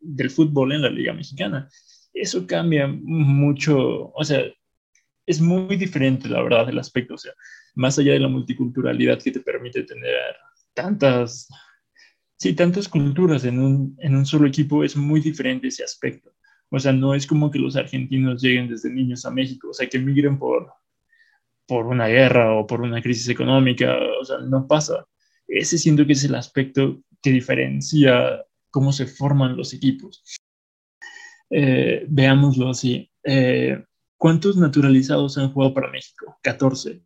del 0.00 0.30
fútbol 0.30 0.72
en 0.72 0.82
la 0.82 0.90
Liga 0.90 1.12
Mexicana. 1.12 1.68
Eso 2.12 2.46
cambia 2.46 2.86
mucho, 2.86 4.12
o 4.12 4.24
sea, 4.24 4.42
es 5.24 5.40
muy 5.40 5.76
diferente, 5.76 6.28
la 6.28 6.42
verdad, 6.42 6.68
el 6.68 6.78
aspecto. 6.78 7.14
O 7.14 7.18
sea, 7.18 7.32
más 7.74 7.98
allá 7.98 8.12
de 8.12 8.20
la 8.20 8.28
multiculturalidad 8.28 9.22
que 9.22 9.30
te 9.30 9.40
permite 9.40 9.84
tener 9.84 10.36
tantas, 10.74 11.48
sí, 12.42 12.54
tantas 12.54 12.88
culturas 12.88 13.44
en 13.44 13.60
un, 13.60 13.96
en 14.00 14.16
un 14.16 14.26
solo 14.26 14.48
equipo, 14.48 14.82
es 14.82 14.96
muy 14.96 15.20
diferente 15.20 15.68
ese 15.68 15.84
aspecto. 15.84 16.32
O 16.70 16.78
sea, 16.80 16.92
no 16.92 17.14
es 17.14 17.24
como 17.24 17.52
que 17.52 17.60
los 17.60 17.76
argentinos 17.76 18.42
lleguen 18.42 18.68
desde 18.68 18.90
niños 18.90 19.24
a 19.24 19.30
México, 19.30 19.68
o 19.70 19.72
sea, 19.72 19.88
que 19.88 20.00
migren 20.00 20.40
por, 20.40 20.72
por 21.68 21.86
una 21.86 22.08
guerra 22.08 22.52
o 22.54 22.66
por 22.66 22.80
una 22.80 23.00
crisis 23.00 23.28
económica, 23.28 23.96
o 24.20 24.24
sea, 24.24 24.38
no 24.38 24.66
pasa. 24.66 25.06
Ese 25.46 25.78
siento 25.78 26.04
que 26.04 26.14
es 26.14 26.24
el 26.24 26.34
aspecto 26.34 27.00
que 27.22 27.30
diferencia 27.30 28.44
cómo 28.70 28.92
se 28.92 29.06
forman 29.06 29.56
los 29.56 29.72
equipos. 29.72 30.24
Eh, 31.48 32.04
veámoslo 32.08 32.70
así. 32.70 33.08
Eh, 33.22 33.84
¿Cuántos 34.16 34.56
naturalizados 34.56 35.38
han 35.38 35.52
jugado 35.52 35.74
para 35.74 35.92
México? 35.92 36.38
14. 36.42 37.02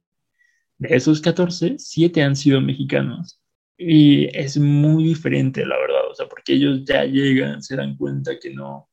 De 0.78 0.96
esos 0.96 1.20
14, 1.20 1.76
7 1.78 2.22
han 2.22 2.36
sido 2.36 2.58
mexicanos. 2.62 3.38
Y 3.78 4.26
es 4.36 4.56
muy 4.58 5.04
diferente, 5.04 5.66
la 5.66 5.76
verdad, 5.76 6.10
o 6.10 6.14
sea, 6.14 6.26
porque 6.28 6.54
ellos 6.54 6.84
ya 6.84 7.04
llegan, 7.04 7.62
se 7.62 7.76
dan 7.76 7.96
cuenta 7.96 8.38
que 8.38 8.54
no, 8.54 8.88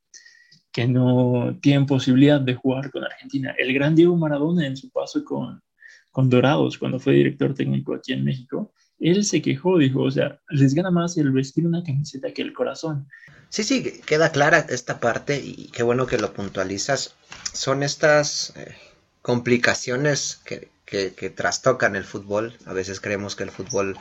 que 0.70 0.86
no 0.86 1.58
tienen 1.62 1.86
posibilidad 1.86 2.40
de 2.40 2.54
jugar 2.54 2.90
con 2.90 3.04
Argentina. 3.04 3.54
El 3.56 3.72
gran 3.72 3.94
Diego 3.94 4.16
Maradona 4.16 4.66
en 4.66 4.76
su 4.76 4.90
paso 4.90 5.24
con, 5.24 5.62
con 6.10 6.28
Dorados, 6.28 6.78
cuando 6.78 7.00
fue 7.00 7.14
director 7.14 7.54
técnico 7.54 7.94
aquí 7.94 8.12
en 8.12 8.24
México, 8.24 8.72
él 8.98 9.24
se 9.24 9.42
quejó, 9.42 9.78
dijo, 9.78 10.02
o 10.02 10.10
sea, 10.10 10.40
les 10.50 10.74
gana 10.74 10.90
más 10.90 11.16
el 11.16 11.30
vestir 11.32 11.66
una 11.66 11.82
camiseta 11.82 12.32
que 12.32 12.42
el 12.42 12.52
corazón. 12.52 13.08
Sí, 13.48 13.62
sí, 13.62 14.00
queda 14.06 14.32
clara 14.32 14.66
esta 14.68 15.00
parte 15.00 15.40
y 15.44 15.70
qué 15.72 15.82
bueno 15.82 16.06
que 16.06 16.18
lo 16.18 16.32
puntualizas 16.32 17.14
son 17.52 17.82
estas 17.82 18.52
eh, 18.56 18.74
complicaciones 19.22 20.40
que, 20.44 20.72
trastocan 21.34 21.96
el 21.96 22.04
fútbol. 22.04 22.56
A 22.66 22.72
veces 22.72 23.00
creemos 23.00 23.34
que 23.34 23.42
el 23.42 23.50
fútbol 23.50 23.96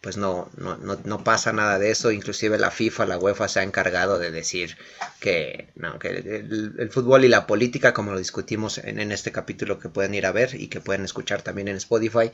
pues 0.00 0.16
no, 0.16 0.50
no, 0.56 0.76
no, 0.78 1.24
pasa 1.24 1.52
nada 1.52 1.78
de 1.78 1.90
eso. 1.90 2.10
Inclusive 2.10 2.58
la 2.58 2.70
FIFA, 2.70 3.06
la 3.06 3.18
UEFA 3.18 3.48
se 3.48 3.60
ha 3.60 3.62
encargado 3.62 4.18
de 4.18 4.30
decir 4.30 4.76
que, 5.20 5.68
no, 5.76 5.98
que 5.98 6.08
el, 6.08 6.90
fútbol 6.90 7.24
y 7.24 7.28
la 7.28 7.46
política, 7.46 7.92
como 7.92 8.12
lo 8.12 8.18
discutimos 8.18 8.78
en, 8.78 8.98
en, 8.98 9.12
este 9.12 9.32
capítulo 9.32 9.78
que 9.78 9.90
pueden 9.90 10.14
ir 10.14 10.26
a 10.26 10.32
ver 10.32 10.54
y 10.54 10.68
que 10.68 10.80
pueden 10.80 11.04
escuchar 11.04 11.42
también 11.42 11.68
en 11.68 11.76
Spotify, 11.76 12.30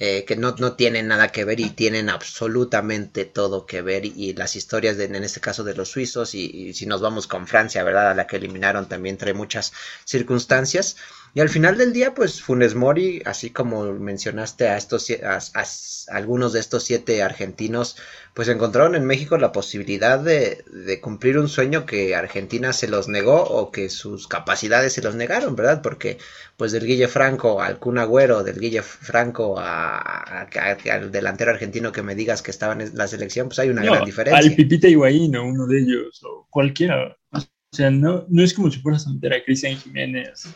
eh, 0.00 0.24
que 0.24 0.36
no, 0.36 0.54
no, 0.60 0.74
tienen 0.74 1.08
nada 1.08 1.32
que 1.32 1.44
ver 1.44 1.58
y 1.58 1.70
tienen 1.70 2.08
absolutamente 2.08 3.24
todo 3.24 3.66
que 3.66 3.82
ver 3.82 4.04
y 4.04 4.32
las 4.34 4.54
historias 4.54 4.96
de, 4.96 5.06
en 5.06 5.24
este 5.24 5.40
caso 5.40 5.64
de 5.64 5.74
los 5.74 5.90
suizos 5.90 6.36
y, 6.36 6.72
si 6.72 6.86
nos 6.86 7.00
vamos 7.00 7.26
con 7.26 7.48
Francia, 7.48 7.82
¿verdad? 7.82 8.12
A 8.12 8.14
la 8.14 8.28
que 8.28 8.36
eliminaron 8.36 8.88
también 8.88 9.16
trae 9.16 9.34
muchas 9.34 9.72
circunstancias 10.04 10.96
y 11.38 11.40
al 11.40 11.50
final 11.50 11.78
del 11.78 11.92
día, 11.92 12.14
pues 12.14 12.42
Funes 12.42 12.74
Mori, 12.74 13.22
así 13.24 13.50
como 13.50 13.92
mencionaste 13.92 14.66
a 14.66 14.76
estos 14.76 15.08
a, 15.22 15.38
algunos 16.12 16.52
de 16.52 16.58
estos 16.58 16.82
siete 16.82 17.22
argentinos, 17.22 17.96
pues 18.34 18.48
encontraron 18.48 18.96
en 18.96 19.04
México 19.04 19.38
la 19.38 19.52
posibilidad 19.52 20.18
de, 20.18 20.64
de, 20.68 21.00
cumplir 21.00 21.38
un 21.38 21.48
sueño 21.48 21.86
que 21.86 22.16
Argentina 22.16 22.72
se 22.72 22.88
los 22.88 23.06
negó 23.06 23.40
o 23.40 23.70
que 23.70 23.88
sus 23.88 24.26
capacidades 24.26 24.94
se 24.94 25.02
los 25.02 25.14
negaron, 25.14 25.54
¿verdad? 25.54 25.80
Porque 25.80 26.18
pues 26.56 26.72
del 26.72 26.84
Guille 26.84 27.06
Franco 27.06 27.62
al 27.62 27.78
Kun 27.78 27.98
Agüero, 27.98 28.42
del 28.42 28.58
Guille 28.58 28.82
Franco 28.82 29.60
al 29.60 31.12
delantero 31.12 31.52
argentino 31.52 31.92
que 31.92 32.02
me 32.02 32.16
digas 32.16 32.42
que 32.42 32.50
estaba 32.50 32.72
en 32.72 32.90
la 32.96 33.06
selección, 33.06 33.46
pues 33.46 33.60
hay 33.60 33.68
una 33.68 33.84
gran 33.84 34.04
diferencia. 34.04 34.40
Al 34.40 34.56
Pipita 34.56 34.88
Higuaín 34.88 35.36
o 35.36 35.44
uno 35.44 35.68
de 35.68 35.78
ellos, 35.78 36.20
o 36.24 36.48
cualquiera. 36.50 37.16
O 37.70 37.76
sea, 37.76 37.90
no, 37.90 38.24
no 38.28 38.42
es 38.42 38.54
como 38.54 38.70
si 38.70 38.80
fueras 38.80 39.06
a 39.06 39.12
meter 39.12 39.34
a 39.34 39.44
Cristian 39.44 39.76
Jiménez, 39.76 40.48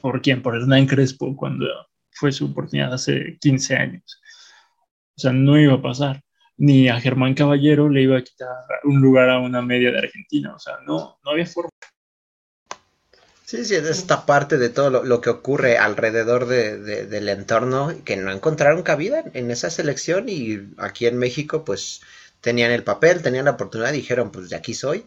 ¿por 0.00 0.22
quién? 0.22 0.40
Por 0.42 0.56
Hernán 0.56 0.86
Crespo, 0.86 1.36
cuando 1.36 1.66
fue 2.12 2.32
su 2.32 2.46
oportunidad 2.46 2.94
hace 2.94 3.38
15 3.40 3.76
años. 3.76 4.20
O 5.16 5.20
sea, 5.20 5.32
no 5.32 5.58
iba 5.58 5.74
a 5.74 5.82
pasar. 5.82 6.22
Ni 6.56 6.88
a 6.88 7.00
Germán 7.00 7.34
Caballero 7.34 7.88
le 7.88 8.02
iba 8.02 8.18
a 8.18 8.22
quitar 8.22 8.48
un 8.84 9.00
lugar 9.00 9.30
a 9.30 9.38
una 9.38 9.62
media 9.62 9.90
de 9.90 9.98
Argentina. 9.98 10.54
O 10.54 10.58
sea, 10.58 10.74
no, 10.86 11.18
no 11.24 11.30
había 11.30 11.46
forma. 11.46 11.70
Sí, 13.44 13.64
sí, 13.64 13.74
es 13.74 13.84
esta 13.84 14.26
parte 14.26 14.58
de 14.58 14.68
todo 14.68 15.02
lo, 15.02 15.20
que 15.20 15.30
ocurre 15.30 15.76
alrededor 15.76 16.46
de, 16.46 16.78
del 16.78 17.28
entorno 17.28 17.92
que 18.04 18.16
no 18.16 18.30
encontraron 18.30 18.82
cabida 18.82 19.24
en 19.34 19.50
esa 19.50 19.70
selección 19.70 20.28
y 20.28 20.72
aquí 20.78 21.06
en 21.06 21.18
México 21.18 21.64
pues 21.64 22.00
tenían 22.40 22.70
el 22.70 22.84
papel, 22.84 23.22
tenían 23.22 23.46
la 23.46 23.50
oportunidad 23.52 23.92
dijeron 23.92 24.30
pues 24.30 24.50
de 24.50 24.56
aquí 24.56 24.72
soy 24.72 25.04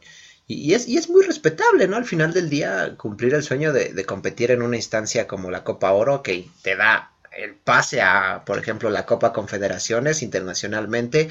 y, 0.47 0.73
es, 0.73 0.87
y 0.87 0.97
es 0.97 1.09
muy 1.09 1.23
respetable, 1.23 1.87
¿no? 1.87 1.95
Al 1.95 2.05
final 2.05 2.33
del 2.33 2.49
día, 2.49 2.95
cumplir 2.97 3.33
el 3.33 3.43
sueño 3.43 3.71
de, 3.71 4.05
competir 4.05 4.51
en 4.51 4.61
una 4.61 4.75
instancia 4.75 5.27
como 5.27 5.51
la 5.51 5.63
Copa 5.63 5.91
Oro, 5.91 6.21
que 6.21 6.47
te 6.61 6.75
da 6.75 7.11
el 7.31 7.55
pase 7.55 8.01
a, 8.01 8.43
por 8.45 8.59
ejemplo, 8.59 8.89
la 8.89 9.05
Copa 9.05 9.33
Confederaciones 9.33 10.21
internacionalmente. 10.21 11.29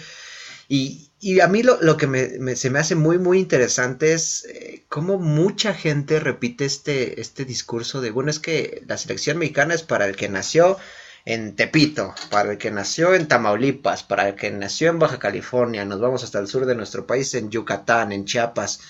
Y, 0.68 1.10
a 1.40 1.48
mí 1.48 1.62
lo, 1.62 1.80
lo 1.82 1.96
que 1.96 2.06
me, 2.06 2.56
se 2.56 2.70
me 2.70 2.78
hace 2.78 2.94
muy, 2.94 3.18
muy 3.18 3.38
interesante 3.38 4.14
es 4.14 4.46
eh, 4.46 4.84
cómo 4.88 5.18
mucha 5.18 5.74
gente 5.74 6.18
repite 6.18 6.64
este, 6.64 7.20
este 7.20 7.44
discurso 7.44 8.00
de, 8.00 8.10
bueno, 8.10 8.30
es 8.30 8.38
que 8.38 8.82
la 8.86 8.96
selección 8.96 9.38
mexicana 9.38 9.74
es 9.74 9.82
para 9.82 10.06
el 10.06 10.16
que 10.16 10.28
nació 10.28 10.78
en 11.24 11.54
Tepito, 11.56 12.14
para 12.30 12.52
el 12.52 12.58
que 12.58 12.70
nació 12.70 13.14
en 13.14 13.28
Tamaulipas, 13.28 14.02
para 14.02 14.28
el 14.28 14.34
que 14.34 14.50
nació 14.50 14.90
en 14.90 14.98
Baja 14.98 15.18
California, 15.18 15.84
nos 15.84 16.00
vamos 16.00 16.24
hasta 16.24 16.38
el 16.38 16.48
sur 16.48 16.66
de 16.66 16.74
nuestro 16.74 17.06
país, 17.06 17.34
en 17.34 17.50
Yucatán, 17.50 18.12
en 18.12 18.24
Chiapas 18.24 18.80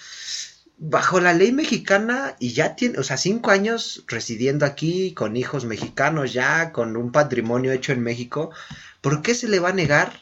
bajo 0.85 1.21
la 1.21 1.33
ley 1.33 1.53
mexicana 1.53 2.35
y 2.41 2.55
ya 2.55 2.75
tiene, 2.75 2.99
o 2.99 3.05
sea, 3.05 3.17
cinco 3.17 3.53
años 3.53 4.03
residiendo 4.09 4.67
aquí 4.67 5.15
con 5.15 5.37
hijos 5.37 5.65
mexicanos 5.65 6.33
ya, 6.33 6.73
con 6.73 6.97
un 6.97 7.13
patrimonio 7.13 7.71
hecho 7.71 7.93
en 7.93 8.03
México, 8.03 8.51
¿por 9.01 9.23
qué 9.23 9.37
se 9.37 9.47
le 9.47 9.61
va 9.61 9.69
a 9.69 9.75
negar 9.75 10.21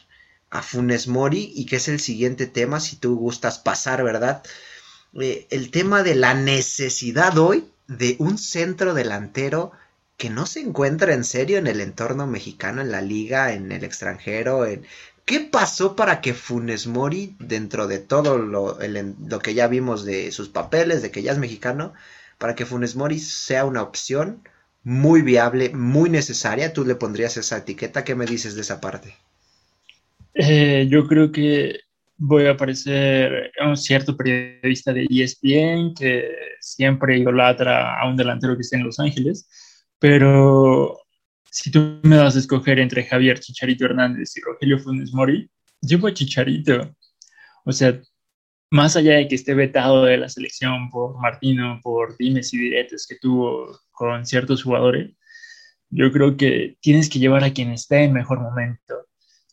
a 0.51 0.61
Funes 0.61 1.07
Mori 1.07 1.51
y 1.55 1.65
que 1.65 1.77
es 1.77 1.87
el 1.87 1.99
siguiente 1.99 2.45
tema 2.45 2.79
si 2.79 2.95
tú 2.97 3.17
gustas 3.17 3.57
pasar, 3.57 4.03
¿verdad? 4.03 4.43
Eh, 5.19 5.47
el 5.49 5.71
tema 5.71 6.03
de 6.03 6.13
la 6.13 6.35
necesidad 6.35 7.39
hoy 7.39 7.65
de 7.87 8.15
un 8.19 8.37
centro 8.37 8.93
delantero 8.93 9.71
que 10.21 10.29
no 10.29 10.45
se 10.45 10.59
encuentra 10.59 11.15
en 11.15 11.23
serio 11.23 11.57
en 11.57 11.65
el 11.65 11.81
entorno 11.81 12.27
mexicano, 12.27 12.83
en 12.83 12.91
la 12.91 13.01
liga, 13.01 13.53
en 13.53 13.71
el 13.71 13.83
extranjero, 13.83 14.67
en, 14.67 14.83
¿Qué 15.25 15.39
pasó 15.39 15.95
para 15.95 16.21
que 16.21 16.35
Funes 16.35 16.85
Mori, 16.85 17.35
dentro 17.39 17.87
de 17.87 17.97
todo 17.97 18.37
lo, 18.37 18.77
lo, 18.79 19.39
que 19.39 19.55
ya 19.55 19.67
vimos 19.67 20.05
de 20.05 20.31
sus 20.31 20.49
papeles, 20.49 21.01
de 21.01 21.09
que 21.09 21.23
ya 21.23 21.31
es 21.31 21.39
mexicano, 21.39 21.93
para 22.37 22.53
que 22.53 22.67
Funes 22.67 22.95
Mori 22.95 23.17
sea 23.17 23.65
una 23.65 23.81
opción 23.81 24.43
muy 24.83 25.23
viable, 25.23 25.69
muy 25.69 26.11
necesaria? 26.11 26.71
¿Tú 26.71 26.85
le 26.85 26.93
pondrías 26.93 27.37
esa 27.37 27.57
etiqueta? 27.57 28.03
¿Qué 28.03 28.13
me 28.13 28.27
dices 28.27 28.53
de 28.53 28.61
esa 28.61 28.79
parte? 28.79 29.15
Eh, 30.35 30.85
yo 30.87 31.07
creo 31.07 31.31
que 31.31 31.79
voy 32.17 32.45
a 32.45 32.55
parecer 32.55 33.51
un 33.65 33.75
cierto 33.75 34.15
periodista 34.15 34.93
de 34.93 35.07
ESPN 35.09 35.95
que 35.95 36.29
siempre 36.59 37.17
idolatra 37.17 37.99
a 37.99 38.07
un 38.07 38.15
delantero 38.15 38.55
que 38.55 38.61
esté 38.61 38.75
en 38.75 38.83
Los 38.83 38.99
Ángeles, 38.99 39.47
pero 40.01 40.97
si 41.51 41.69
tú 41.69 41.99
me 42.01 42.17
vas 42.17 42.35
a 42.35 42.39
escoger 42.39 42.79
entre 42.79 43.03
Javier 43.05 43.39
Chicharito 43.39 43.85
Hernández 43.85 44.35
y 44.35 44.41
Rogelio 44.41 44.79
Funes 44.79 45.13
Mori, 45.13 45.47
llevo 45.79 46.07
a 46.07 46.13
Chicharito. 46.13 46.95
O 47.65 47.71
sea, 47.71 48.01
más 48.71 48.95
allá 48.95 49.17
de 49.17 49.27
que 49.27 49.35
esté 49.35 49.53
vetado 49.53 50.05
de 50.05 50.17
la 50.17 50.27
selección 50.27 50.89
por 50.89 51.21
Martino, 51.21 51.79
por 51.83 52.17
dimes 52.17 52.51
y 52.51 52.57
diretes 52.57 53.05
que 53.07 53.17
tuvo 53.21 53.79
con 53.91 54.25
ciertos 54.25 54.63
jugadores, 54.63 55.11
yo 55.91 56.11
creo 56.11 56.35
que 56.35 56.77
tienes 56.81 57.07
que 57.07 57.19
llevar 57.19 57.43
a 57.43 57.53
quien 57.53 57.69
esté 57.71 58.05
en 58.05 58.13
mejor 58.13 58.39
momento. 58.39 59.07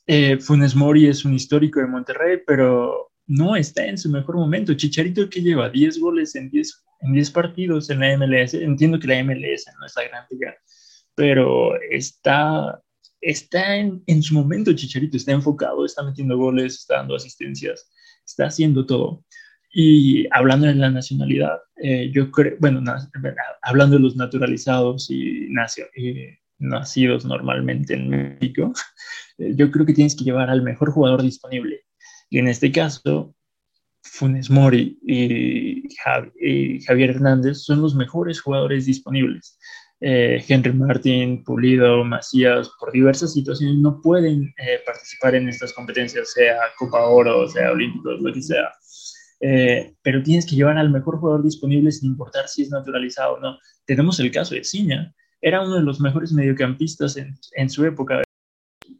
Eh, 0.06 0.38
Funes 0.38 0.74
Mori 0.74 1.08
es 1.08 1.26
un 1.26 1.34
histórico 1.34 1.80
de 1.80 1.88
Monterrey, 1.88 2.38
pero 2.46 3.10
no 3.26 3.54
está 3.54 3.84
en 3.84 3.98
su 3.98 4.08
mejor 4.08 4.36
momento. 4.36 4.72
Chicharito 4.72 5.28
que 5.28 5.42
lleva 5.42 5.68
10 5.68 6.00
goles 6.00 6.34
en 6.36 6.48
10, 6.48 6.84
en 7.00 7.12
10 7.12 7.30
partidos 7.30 7.90
en 7.90 8.00
la 8.00 8.16
MLS. 8.16 8.54
Entiendo 8.54 8.98
que 8.98 9.08
la 9.08 9.22
MLS 9.22 9.66
no 9.78 9.86
es 9.86 9.94
la 9.96 10.08
gran 10.08 10.24
liga, 10.30 10.56
pero 11.14 11.80
está, 11.90 12.80
está 13.20 13.76
en, 13.76 14.02
en, 14.06 14.22
su 14.22 14.34
momento 14.34 14.72
Chicharito, 14.72 15.16
está 15.16 15.32
enfocado, 15.32 15.84
está 15.84 16.02
metiendo 16.02 16.36
goles, 16.36 16.74
está 16.76 16.96
dando 16.96 17.16
asistencias, 17.16 17.90
está 18.24 18.46
haciendo 18.46 18.86
todo. 18.86 19.24
Y 19.72 20.26
hablando 20.32 20.66
de 20.66 20.74
la 20.74 20.90
nacionalidad, 20.90 21.58
eh, 21.76 22.10
yo 22.12 22.30
creo, 22.30 22.56
bueno, 22.58 22.82
hablando 23.62 23.96
de 23.96 24.02
los 24.02 24.16
naturalizados 24.16 25.10
y, 25.10 25.48
nacidos 26.58 27.24
normalmente 27.24 27.94
en 27.94 28.08
México, 28.08 28.72
eh, 29.38 29.52
yo 29.54 29.70
creo 29.70 29.86
que 29.86 29.92
tienes 29.92 30.16
que 30.16 30.24
llevar 30.24 30.50
al 30.50 30.62
mejor 30.62 30.90
jugador 30.90 31.22
disponible. 31.22 31.82
Y 32.30 32.38
en 32.38 32.48
este 32.48 32.72
caso, 32.72 33.34
Funes 34.02 34.50
Mori 34.50 34.98
y, 35.02 35.82
Javier 36.84 37.10
Hernández 37.10 37.58
son 37.58 37.82
los 37.82 37.94
mejores 37.94 38.40
jugadores 38.40 38.86
disponibles. 38.86 39.58
Eh, 40.00 40.42
Henry 40.46 40.72
Martín, 40.72 41.42
Pulido, 41.42 42.04
Macías, 42.04 42.70
por 42.78 42.92
diversas 42.92 43.32
situaciones 43.32 43.78
no 43.78 44.00
pueden 44.00 44.54
participar 44.86 45.34
en 45.34 45.48
estas 45.48 45.72
competencias, 45.72 46.32
sea 46.32 46.56
Copa 46.78 47.04
Oro, 47.04 47.48
sea 47.48 47.72
Olímpicos, 47.72 48.20
lo 48.20 48.32
que 48.32 48.42
sea. 48.42 48.70
Eh, 49.40 49.94
pero 50.02 50.22
tienes 50.22 50.46
que 50.46 50.56
llevar 50.56 50.78
al 50.78 50.90
mejor 50.90 51.18
jugador 51.18 51.44
disponible 51.44 51.92
sin 51.92 52.10
importar 52.10 52.48
si 52.48 52.62
es 52.62 52.70
naturalizado 52.70 53.34
o 53.34 53.40
no. 53.40 53.58
Tenemos 53.84 54.18
el 54.20 54.30
caso 54.30 54.54
de 54.54 54.64
Ciña, 54.64 55.14
era 55.40 55.62
uno 55.62 55.76
de 55.76 55.82
los 55.82 56.00
mejores 56.00 56.32
mediocampistas 56.32 57.16
en 57.16 57.70
su 57.70 57.84
época. 57.84 58.22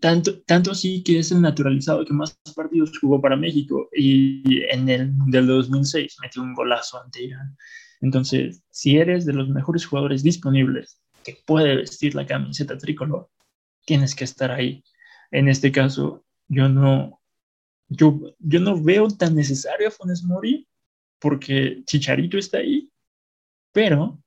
Tanto, 0.01 0.41
tanto 0.43 0.71
así 0.71 1.03
que 1.03 1.19
es 1.19 1.33
el 1.33 1.41
naturalizado 1.41 2.05
que 2.05 2.13
más 2.13 2.39
partidos 2.55 2.97
jugó 2.99 3.21
para 3.21 3.37
México 3.37 3.89
y 3.93 4.63
en 4.71 4.89
el 4.89 5.13
Mundial 5.13 5.47
de 5.47 5.53
2006 5.55 6.17
metió 6.23 6.43
un 6.43 6.55
golazo 6.55 7.03
ante 7.03 7.25
Irán. 7.25 7.57
Entonces, 8.01 8.63
si 8.71 8.97
eres 8.97 9.27
de 9.27 9.33
los 9.33 9.49
mejores 9.49 9.87
jugadores 9.87 10.23
disponibles 10.23 11.01
que 11.25 11.39
puede 11.45 11.77
vestir 11.77 12.15
la 12.15 12.27
camiseta 12.27 12.79
tricolor, 12.79 13.29
tienes 13.85 14.15
que 14.15 14.25
estar 14.25 14.53
ahí. 14.53 14.85
En 15.31 15.49
este 15.49 15.73
caso, 15.73 16.25
yo 16.47 16.69
no, 16.69 17.21
yo, 17.89 18.21
yo 18.39 18.61
no 18.61 18.81
veo 18.81 19.09
tan 19.09 19.35
necesario 19.35 19.89
a 19.89 19.91
Funes 19.91 20.23
Mori 20.23 20.69
porque 21.19 21.83
Chicharito 21.85 22.39
está 22.39 22.59
ahí, 22.59 22.91
pero 23.73 24.23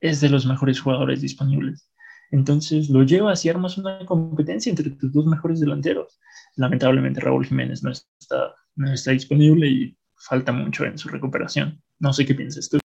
es 0.00 0.20
de 0.20 0.28
los 0.28 0.46
mejores 0.46 0.80
jugadores 0.80 1.20
disponibles. 1.20 1.88
Entonces 2.30 2.88
lo 2.88 3.02
llevas 3.02 3.44
y 3.44 3.48
armas 3.48 3.78
una 3.78 4.04
competencia 4.06 4.70
entre 4.70 4.90
tus 4.90 5.12
dos 5.12 5.26
mejores 5.26 5.60
delanteros. 5.60 6.20
Lamentablemente 6.56 7.20
Raúl 7.20 7.46
Jiménez 7.46 7.82
no 7.82 7.90
está, 7.90 8.54
no 8.76 8.92
está 8.92 9.12
disponible 9.12 9.66
y 9.66 9.98
falta 10.16 10.52
mucho 10.52 10.84
en 10.84 10.98
su 10.98 11.08
recuperación. 11.08 11.82
No 11.98 12.12
sé 12.12 12.26
qué 12.26 12.34
piensas 12.34 12.68
tú. 12.68 12.78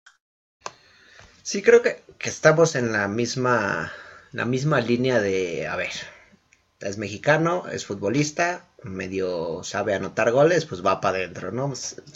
Sí, 1.44 1.62
creo 1.62 1.82
que, 1.82 2.02
que 2.18 2.30
estamos 2.30 2.76
en 2.76 2.92
la 2.92 3.08
misma, 3.08 3.92
la 4.34 4.46
misma 4.46 4.82
línea 4.82 5.22
de, 5.22 5.68
a 5.68 5.76
ver, 5.78 5.92
es 6.80 6.98
mexicano, 6.98 7.66
es 7.72 7.86
futbolista, 7.86 8.66
medio 8.84 9.64
sabe 9.64 9.96
anotar 9.96 10.32
goles, 10.32 10.66
pues 10.66 10.86
va 10.86 11.02
para 11.02 11.18
adentro, 11.18 11.52
¿no? 11.52 11.74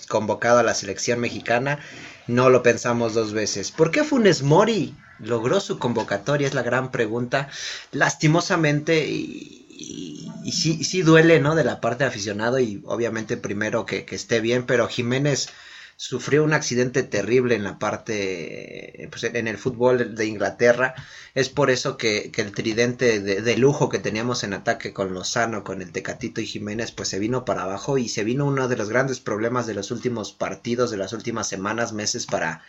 Convocado 0.07 0.59
a 0.59 0.63
la 0.63 0.75
selección 0.75 1.19
mexicana, 1.19 1.79
no 2.27 2.49
lo 2.49 2.61
pensamos 2.61 3.13
dos 3.13 3.33
veces. 3.33 3.71
¿Por 3.71 3.91
qué 3.91 4.03
Funes 4.03 4.43
Mori 4.43 4.95
logró 5.19 5.59
su 5.59 5.79
convocatoria? 5.79 6.47
Es 6.47 6.53
la 6.53 6.63
gran 6.63 6.91
pregunta. 6.91 7.49
Lastimosamente, 7.91 9.07
y, 9.07 10.51
sí, 10.51 10.83
sí, 10.83 11.01
duele, 11.01 11.39
¿no? 11.39 11.55
De 11.55 11.63
la 11.63 11.81
parte 11.81 12.03
de 12.03 12.09
aficionado 12.09 12.59
y 12.59 12.81
obviamente 12.85 13.37
primero 13.37 13.85
que, 13.85 14.05
que 14.05 14.15
esté 14.15 14.41
bien, 14.41 14.65
pero 14.65 14.87
Jiménez 14.87 15.49
sufrió 16.01 16.43
un 16.43 16.53
accidente 16.53 17.03
terrible 17.03 17.53
en 17.53 17.63
la 17.63 17.77
parte, 17.77 19.07
pues 19.11 19.23
en 19.23 19.47
el 19.47 19.59
fútbol 19.59 20.15
de 20.15 20.25
Inglaterra. 20.25 20.95
Es 21.35 21.49
por 21.49 21.69
eso 21.69 21.95
que, 21.95 22.31
el 22.35 22.51
tridente 22.53 23.19
de, 23.19 23.57
lujo 23.57 23.87
que 23.87 23.99
teníamos 23.99 24.43
en 24.43 24.53
ataque 24.53 24.93
con 24.93 25.13
Lozano, 25.13 25.63
con 25.63 25.79
el 25.79 25.91
Tecatito 25.91 26.41
y 26.41 26.47
Jiménez, 26.47 26.91
pues 26.91 27.09
se 27.09 27.19
vino 27.19 27.45
para 27.45 27.63
abajo 27.63 27.99
y 27.99 28.09
se 28.09 28.23
vino 28.23 28.47
uno 28.47 28.67
de 28.67 28.77
los 28.77 28.89
grandes 28.89 29.19
problemas 29.19 29.67
de 29.67 29.75
los 29.75 29.91
últimos 29.91 30.33
partidos, 30.33 30.89
de 30.89 30.97
las 30.97 31.13
últimas 31.13 31.47
semanas, 31.47 31.93
meses 31.93 32.25
para 32.25 32.63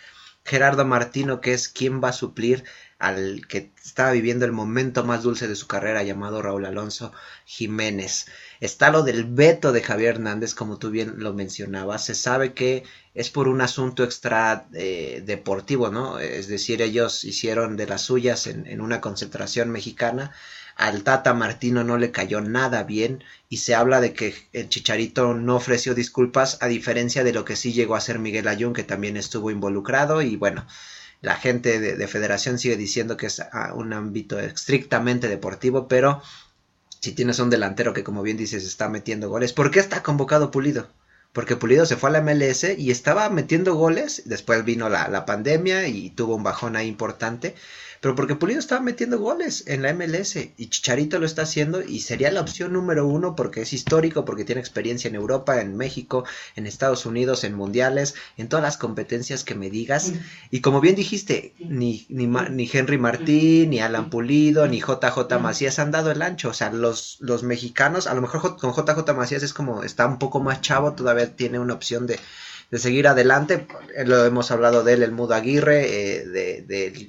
Gerardo 0.44 0.84
Martino, 0.84 1.40
que 1.40 1.54
es 1.54 1.68
quien 1.70 2.02
va 2.04 2.10
a 2.10 2.12
suplir 2.12 2.64
al 2.98 3.46
que 3.48 3.72
estaba 3.82 4.12
viviendo 4.12 4.44
el 4.44 4.52
momento 4.52 5.04
más 5.04 5.22
dulce 5.22 5.48
de 5.48 5.56
su 5.56 5.66
carrera 5.66 6.02
llamado 6.02 6.42
Raúl 6.42 6.66
Alonso 6.66 7.12
Jiménez. 7.46 8.26
Está 8.62 8.92
lo 8.92 9.02
del 9.02 9.24
veto 9.24 9.72
de 9.72 9.82
Javier 9.82 10.14
Hernández, 10.14 10.54
como 10.54 10.78
tú 10.78 10.92
bien 10.92 11.14
lo 11.16 11.34
mencionabas. 11.34 12.04
Se 12.04 12.14
sabe 12.14 12.52
que 12.54 12.84
es 13.12 13.28
por 13.28 13.48
un 13.48 13.60
asunto 13.60 14.04
extra 14.04 14.68
eh, 14.72 15.20
deportivo, 15.26 15.88
¿no? 15.90 16.20
Es 16.20 16.46
decir, 16.46 16.80
ellos 16.80 17.24
hicieron 17.24 17.76
de 17.76 17.88
las 17.88 18.02
suyas 18.02 18.46
en, 18.46 18.80
una 18.80 19.00
concentración 19.00 19.70
mexicana 19.70 20.30
al 20.76 21.02
Tata 21.02 21.34
Martino 21.34 21.82
no 21.82 21.98
le 21.98 22.12
cayó 22.12 22.40
nada 22.40 22.84
bien 22.84 23.24
y 23.48 23.56
se 23.56 23.74
habla 23.74 24.00
de 24.00 24.12
que 24.12 24.32
el 24.52 24.68
Chicharito 24.68 25.34
no 25.34 25.56
ofreció 25.56 25.94
disculpas 25.96 26.58
a 26.60 26.68
diferencia 26.68 27.24
de 27.24 27.32
lo 27.32 27.44
que 27.44 27.56
sí 27.56 27.72
llegó 27.72 27.96
a 27.96 28.00
ser 28.00 28.20
Miguel 28.20 28.46
Ayun 28.46 28.74
que 28.74 28.84
también 28.84 29.16
estuvo 29.16 29.50
involucrado 29.50 30.22
y 30.22 30.36
bueno 30.36 30.66
la 31.20 31.36
gente 31.36 31.78
de, 31.78 32.08
federación 32.08 32.58
sigue 32.58 32.76
diciendo 32.76 33.16
que 33.16 33.26
es 33.26 33.40
ah, 33.40 33.72
un 33.74 33.92
ámbito 33.92 34.40
estrictamente 34.40 35.28
deportivo, 35.28 35.86
pero 35.86 36.22
si 37.02 37.12
tienes 37.12 37.40
un 37.40 37.50
delantero 37.50 37.92
que 37.92 38.04
como 38.04 38.22
bien 38.22 38.36
dices 38.36 38.64
está 38.64 38.88
metiendo 38.88 39.28
goles, 39.28 39.52
¿por 39.52 39.70
qué 39.72 39.80
está 39.80 40.02
convocado 40.02 40.52
Pulido? 40.52 40.88
Porque 41.32 41.56
Pulido 41.56 41.84
se 41.84 41.96
fue 41.96 42.10
a 42.10 42.12
la 42.12 42.20
MLS 42.20 42.78
y 42.78 42.90
estaba 42.92 43.28
metiendo 43.28 43.74
goles, 43.74 44.22
después 44.26 44.64
vino 44.64 44.88
la, 44.88 45.08
la 45.08 45.26
pandemia 45.26 45.88
y 45.88 46.10
tuvo 46.10 46.36
un 46.36 46.44
bajón 46.44 46.76
ahí 46.76 46.86
importante, 46.86 47.56
pero 48.02 48.16
porque 48.16 48.34
Pulido 48.34 48.58
estaba 48.58 48.80
metiendo 48.80 49.20
goles 49.20 49.62
en 49.68 49.80
la 49.82 49.94
MLS 49.94 50.34
y 50.34 50.66
Chicharito 50.66 51.20
lo 51.20 51.24
está 51.24 51.42
haciendo 51.42 51.84
y 51.84 52.00
sería 52.00 52.32
la 52.32 52.40
opción 52.40 52.72
número 52.72 53.06
uno 53.06 53.36
porque 53.36 53.62
es 53.62 53.72
histórico, 53.72 54.24
porque 54.24 54.44
tiene 54.44 54.60
experiencia 54.60 55.06
en 55.06 55.14
Europa, 55.14 55.60
en 55.60 55.76
México, 55.76 56.24
en 56.56 56.66
Estados 56.66 57.06
Unidos, 57.06 57.44
en 57.44 57.54
mundiales, 57.54 58.16
en 58.36 58.48
todas 58.48 58.64
las 58.64 58.76
competencias 58.76 59.44
que 59.44 59.54
me 59.54 59.70
digas. 59.70 60.14
Y 60.50 60.62
como 60.62 60.80
bien 60.80 60.96
dijiste, 60.96 61.54
ni, 61.60 62.04
ni, 62.08 62.26
ni 62.26 62.68
Henry 62.72 62.98
Martín, 62.98 63.70
ni 63.70 63.78
Alan 63.78 64.10
Pulido, 64.10 64.66
ni 64.66 64.80
JJ 64.80 65.38
Macías 65.40 65.78
han 65.78 65.92
dado 65.92 66.10
el 66.10 66.22
ancho. 66.22 66.48
O 66.48 66.54
sea, 66.54 66.72
los, 66.72 67.18
los 67.20 67.44
mexicanos, 67.44 68.08
a 68.08 68.14
lo 68.14 68.20
mejor 68.20 68.56
con 68.56 68.72
JJ 68.72 69.14
Macías 69.14 69.44
es 69.44 69.54
como 69.54 69.84
está 69.84 70.08
un 70.08 70.18
poco 70.18 70.40
más 70.40 70.60
chavo, 70.60 70.94
todavía 70.94 71.36
tiene 71.36 71.60
una 71.60 71.74
opción 71.74 72.08
de 72.08 72.18
de 72.72 72.78
seguir 72.78 73.06
adelante. 73.06 73.66
Lo 74.06 74.24
hemos 74.24 74.50
hablado 74.50 74.82
de 74.82 74.94
él, 74.94 75.02
el 75.02 75.12
Mudo 75.12 75.34
Aguirre, 75.34 75.84
eh, 75.84 76.26
de, 76.26 76.62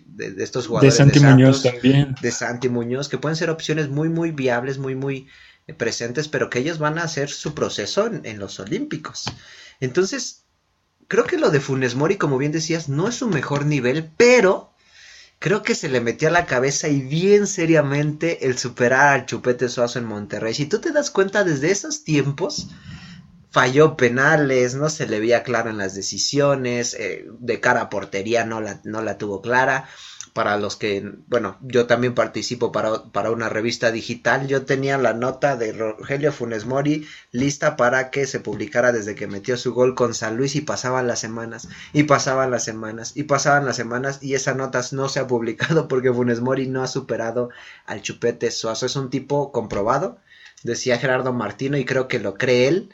de, 0.06 0.44
estos 0.44 0.68
jugadores. 0.68 0.94
De 0.94 0.98
Santi 0.98 1.20
Muñoz 1.22 1.64
también. 1.64 2.16
De 2.22 2.32
Santi 2.32 2.68
Muñoz, 2.68 3.08
que 3.08 3.18
pueden 3.18 3.38
ser 3.38 3.50
opciones 3.50 3.88
muy, 3.88 4.10
muy 4.10 4.32
viables, 4.32 4.78
muy, 4.78 4.94
muy 4.94 5.30
eh, 5.66 5.74
presentes, 5.74 6.28
pero 6.28 6.50
que 6.50 6.60
ellos 6.60 6.80
van 6.80 7.00
a 7.00 7.04
hacer 7.04 7.30
su 7.30 7.56
proceso 7.56 8.08
en, 8.08 8.40
los 8.40 8.60
Olímpicos. 8.60 9.24
Entonces, 9.80 10.44
creo 11.08 11.24
que 11.24 11.38
lo 11.38 11.50
de 11.50 11.62
Funes 11.62 11.96
Mori, 11.96 12.18
como 12.18 12.38
bien 12.38 12.52
decías, 12.52 12.90
no 12.90 13.08
es 13.08 13.16
su 13.16 13.30
mejor 13.30 13.66
nivel, 13.66 14.12
pero 14.18 14.74
creo 15.40 15.64
que 15.64 15.76
se 15.76 15.88
le 15.88 16.02
metió 16.02 16.28
a 16.28 16.32
la 16.32 16.46
cabeza 16.46 16.90
y 16.90 17.00
bien 17.00 17.48
seriamente 17.48 18.46
el 18.48 18.58
superar 18.58 19.14
al 19.14 19.26
Chupete 19.28 19.70
Suazo 19.70 19.98
en 19.98 20.06
Monterrey. 20.06 20.54
Si 20.54 20.66
tú 20.66 20.80
te 20.80 20.92
das 20.92 21.10
cuenta 21.10 21.46
desde 21.46 21.72
esos 21.72 22.04
tiempos, 22.04 22.68
falló 23.54 23.96
penales, 23.96 24.74
no 24.74 24.90
se 24.90 25.06
le 25.06 25.20
veía 25.20 25.44
claro 25.44 25.70
en 25.70 25.78
las 25.78 25.94
decisiones, 25.94 26.96
eh, 26.96 27.28
de 27.40 27.60
cara 27.60 27.82
a 27.82 27.90
portería 27.90 28.46
no 28.46 28.60
la, 28.60 28.82
no 28.84 29.02
la 29.04 29.20
tuvo 29.20 29.42
clara. 29.42 29.88
Para 30.34 30.58
los 30.58 30.76
que, 30.78 31.14
bueno, 31.28 31.60
yo 31.62 31.86
también 31.86 32.16
participo 32.16 32.72
para, 32.72 33.04
para, 33.12 33.30
una 33.30 33.50
revista 33.50 33.92
digital, 33.92 34.48
yo 34.48 34.66
tenía 34.66 34.98
la 34.98 35.14
nota 35.14 35.56
de 35.56 35.74
Rogelio 35.74 36.32
Funes 36.32 36.66
Mori 36.66 37.08
lista 37.32 37.78
para 37.78 38.10
que 38.10 38.26
se 38.26 38.40
publicara 38.40 38.92
desde 38.92 39.14
que 39.14 39.28
metió 39.28 39.56
su 39.58 39.76
gol 39.76 39.94
con 39.94 40.16
San 40.16 40.36
Luis 40.36 40.56
y 40.56 40.62
pasaban 40.62 41.06
las 41.06 41.20
semanas, 41.20 41.68
y 41.94 42.04
pasaban 42.04 42.50
las 42.50 42.64
semanas, 42.64 43.12
y 43.14 43.24
pasaban 43.24 43.66
las 43.66 43.76
semanas, 43.76 44.18
y 44.24 44.34
esa 44.34 44.56
nota 44.56 44.82
no 44.94 45.08
se 45.08 45.20
ha 45.20 45.28
publicado 45.28 45.88
porque 45.88 46.12
Funes 46.12 46.42
Mori 46.42 46.66
no 46.66 46.82
ha 46.82 46.88
superado 46.88 47.52
al 47.86 48.02
Chupete 48.02 48.50
Suazo, 48.50 48.88
es 48.88 48.96
un 48.96 49.12
tipo 49.12 49.52
comprobado, 49.52 50.18
decía 50.64 50.98
Gerardo 50.98 51.32
Martino, 51.32 51.78
y 51.78 51.86
creo 51.86 52.08
que 52.08 52.18
lo 52.18 52.34
cree 52.34 52.68
él 52.68 52.90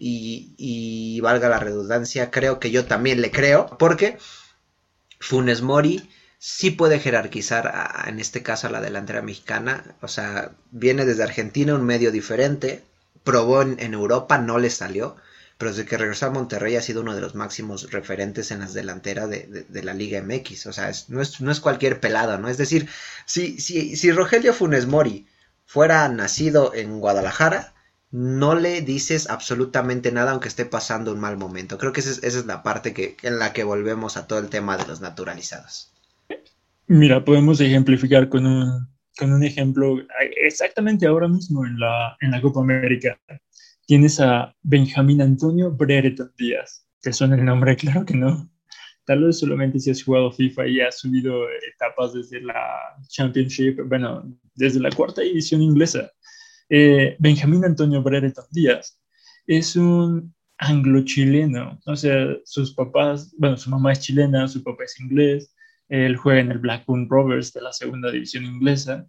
y, 0.00 1.20
valga 1.20 1.48
la 1.48 1.58
redundancia, 1.58 2.30
creo 2.30 2.58
que 2.58 2.70
yo 2.70 2.86
también 2.86 3.20
le 3.20 3.30
creo, 3.30 3.76
porque 3.78 4.18
Funes 5.18 5.60
Mori 5.60 6.08
sí 6.38 6.70
puede 6.70 6.98
jerarquizar 6.98 8.02
en 8.06 8.18
este 8.18 8.42
caso 8.42 8.66
a 8.66 8.70
la 8.70 8.80
delantera 8.80 9.20
mexicana, 9.20 9.84
o 10.00 10.08
sea, 10.08 10.52
viene 10.70 11.04
desde 11.04 11.22
Argentina, 11.22 11.74
un 11.74 11.84
medio 11.84 12.10
diferente, 12.10 12.82
probó 13.24 13.60
en, 13.60 13.92
Europa, 13.92 14.38
no 14.38 14.58
le 14.58 14.70
salió, 14.70 15.16
pero 15.58 15.72
desde 15.72 15.84
que 15.84 15.98
regresó 15.98 16.26
a 16.26 16.30
Monterrey 16.30 16.76
ha 16.76 16.82
sido 16.82 17.02
uno 17.02 17.14
de 17.14 17.20
los 17.20 17.34
máximos 17.34 17.92
referentes 17.92 18.50
en 18.50 18.60
las 18.60 18.72
delanteras 18.72 19.28
de, 19.28 19.66
la 19.82 19.92
Liga 19.92 20.22
MX, 20.22 20.66
o 20.66 20.72
sea, 20.72 20.90
no, 21.08 21.20
es, 21.20 21.42
no, 21.42 21.52
es, 21.52 21.60
cualquier 21.60 22.00
pelado, 22.00 22.38
¿no? 22.38 22.48
Es 22.48 22.56
decir, 22.56 22.88
si, 23.26 23.60
si, 23.60 23.96
si 23.96 24.10
Rogelio 24.10 24.54
Funes 24.54 24.86
Mori 24.86 25.26
fuera 25.66 26.08
nacido 26.08 26.72
en 26.74 27.00
Guadalajara, 27.00 27.74
no 28.10 28.56
le 28.56 28.80
dices 28.80 29.30
absolutamente 29.30 30.10
nada 30.10 30.32
aunque 30.32 30.48
esté 30.48 30.64
pasando 30.64 31.12
un 31.12 31.20
mal 31.20 31.36
momento. 31.36 31.78
Creo 31.78 31.92
que 31.92 32.00
esa 32.00 32.26
es, 32.26 32.46
la 32.46 32.62
parte 32.62 33.16
en 33.22 33.38
la 33.38 33.52
que 33.52 33.64
volvemos 33.64 34.16
a 34.16 34.26
todo 34.26 34.38
el 34.38 34.48
tema 34.48 34.76
de 34.76 34.86
los 34.86 35.00
naturalizados. 35.00 35.92
Mira, 36.86 37.24
podemos 37.24 37.60
ejemplificar 37.60 38.28
con 38.28 38.46
un, 38.46 39.44
ejemplo 39.44 39.98
exactamente 40.44 41.06
ahora 41.06 41.28
mismo 41.28 41.64
en 41.64 41.78
la, 41.78 42.40
Copa 42.42 42.60
América. 42.60 43.18
Tienes 43.86 44.18
a 44.20 44.54
Benjamín 44.62 45.22
Antonio 45.22 45.70
Brereton 45.70 46.32
Díaz. 46.36 46.86
¿Te 47.00 47.12
suena 47.12 47.36
el 47.36 47.44
nombre? 47.44 47.76
Claro 47.76 48.04
que 48.04 48.14
no. 48.14 48.50
Tal 49.04 49.24
vez 49.24 49.38
solamente 49.38 49.78
si 49.80 49.90
has 49.90 50.02
jugado 50.02 50.30
FIFA 50.30 50.66
y 50.66 50.80
has 50.80 50.98
subido 50.98 51.44
etapas 51.72 52.12
desde 52.12 52.40
la 52.40 52.54
Championship, 53.08 53.80
bueno, 53.86 54.24
desde 54.54 54.80
la 54.80 54.90
cuarta 54.90 55.22
edición 55.22 55.62
inglesa. 55.62 56.10
Eh, 56.72 57.16
Benjamín 57.18 57.64
Antonio 57.64 58.00
Brereton 58.00 58.44
Díaz 58.52 58.96
es 59.48 59.74
un 59.74 60.32
anglo-chileno, 60.58 61.80
o 61.84 61.96
sea, 61.96 62.28
sus 62.44 62.72
papás, 62.74 63.34
bueno, 63.38 63.56
su 63.56 63.70
mamá 63.70 63.92
es 63.92 64.00
chilena, 64.00 64.46
su 64.46 64.62
papá 64.62 64.84
es 64.84 65.00
inglés, 65.00 65.52
él 65.88 66.16
juega 66.16 66.40
en 66.40 66.52
el 66.52 66.58
Blackburn 66.58 67.08
Rovers 67.10 67.52
de 67.52 67.62
la 67.62 67.72
segunda 67.72 68.12
división 68.12 68.44
inglesa 68.44 69.04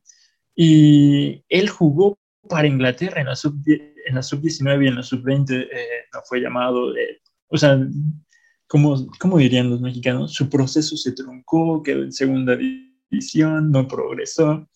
y 0.55 1.43
él 1.49 1.69
jugó 1.69 2.17
para 2.49 2.67
Inglaterra 2.67 3.21
en 3.21 3.27
la 3.27 3.35
sub-19 3.35 3.91
en 4.07 4.15
la 4.15 4.23
sub 4.23 4.41
y 4.43 4.87
en 4.87 4.95
la 4.95 5.03
sub-20 5.03 5.51
eh, 5.51 5.67
no 6.11 6.19
fue 6.27 6.41
llamado, 6.41 6.95
eh, 6.97 7.21
o 7.49 7.57
sea, 7.57 7.79
como, 8.65 9.07
como 9.19 9.37
dirían 9.37 9.69
los 9.69 9.81
mexicanos, 9.81 10.33
su 10.33 10.49
proceso 10.49 10.97
se 10.97 11.11
truncó, 11.11 11.83
quedó 11.83 12.01
en 12.01 12.11
segunda 12.11 12.57
división, 12.57 13.69
no 13.69 13.87
progresó 13.87 14.67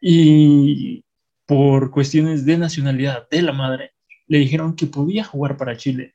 y 0.00 1.04
por 1.46 1.90
cuestiones 1.90 2.44
de 2.44 2.58
nacionalidad 2.58 3.28
de 3.30 3.42
la 3.42 3.52
madre, 3.52 3.92
le 4.26 4.38
dijeron 4.38 4.74
que 4.76 4.86
podía 4.86 5.24
jugar 5.24 5.56
para 5.56 5.76
Chile. 5.76 6.14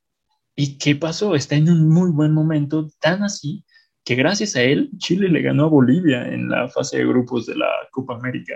¿Y 0.55 0.77
qué 0.77 0.95
pasó? 0.95 1.35
Está 1.35 1.55
en 1.55 1.69
un 1.69 1.87
muy 1.87 2.11
buen 2.11 2.33
momento, 2.33 2.89
tan 2.99 3.23
así 3.23 3.63
que 4.03 4.15
gracias 4.15 4.55
a 4.55 4.63
él 4.63 4.89
Chile 4.97 5.29
le 5.29 5.41
ganó 5.41 5.65
a 5.65 5.69
Bolivia 5.69 6.27
en 6.27 6.49
la 6.49 6.67
fase 6.67 6.97
de 6.97 7.05
grupos 7.05 7.45
de 7.45 7.55
la 7.55 7.69
Copa 7.91 8.15
América. 8.15 8.55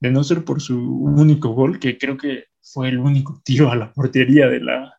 De 0.00 0.10
no 0.10 0.24
ser 0.24 0.44
por 0.44 0.60
su 0.60 0.78
único 0.78 1.50
gol, 1.50 1.78
que 1.78 1.98
creo 1.98 2.16
que 2.16 2.44
fue 2.62 2.88
el 2.88 2.98
único 2.98 3.40
tiro 3.44 3.70
a 3.70 3.76
la 3.76 3.92
portería 3.92 4.48
de, 4.48 4.60
la, 4.60 4.98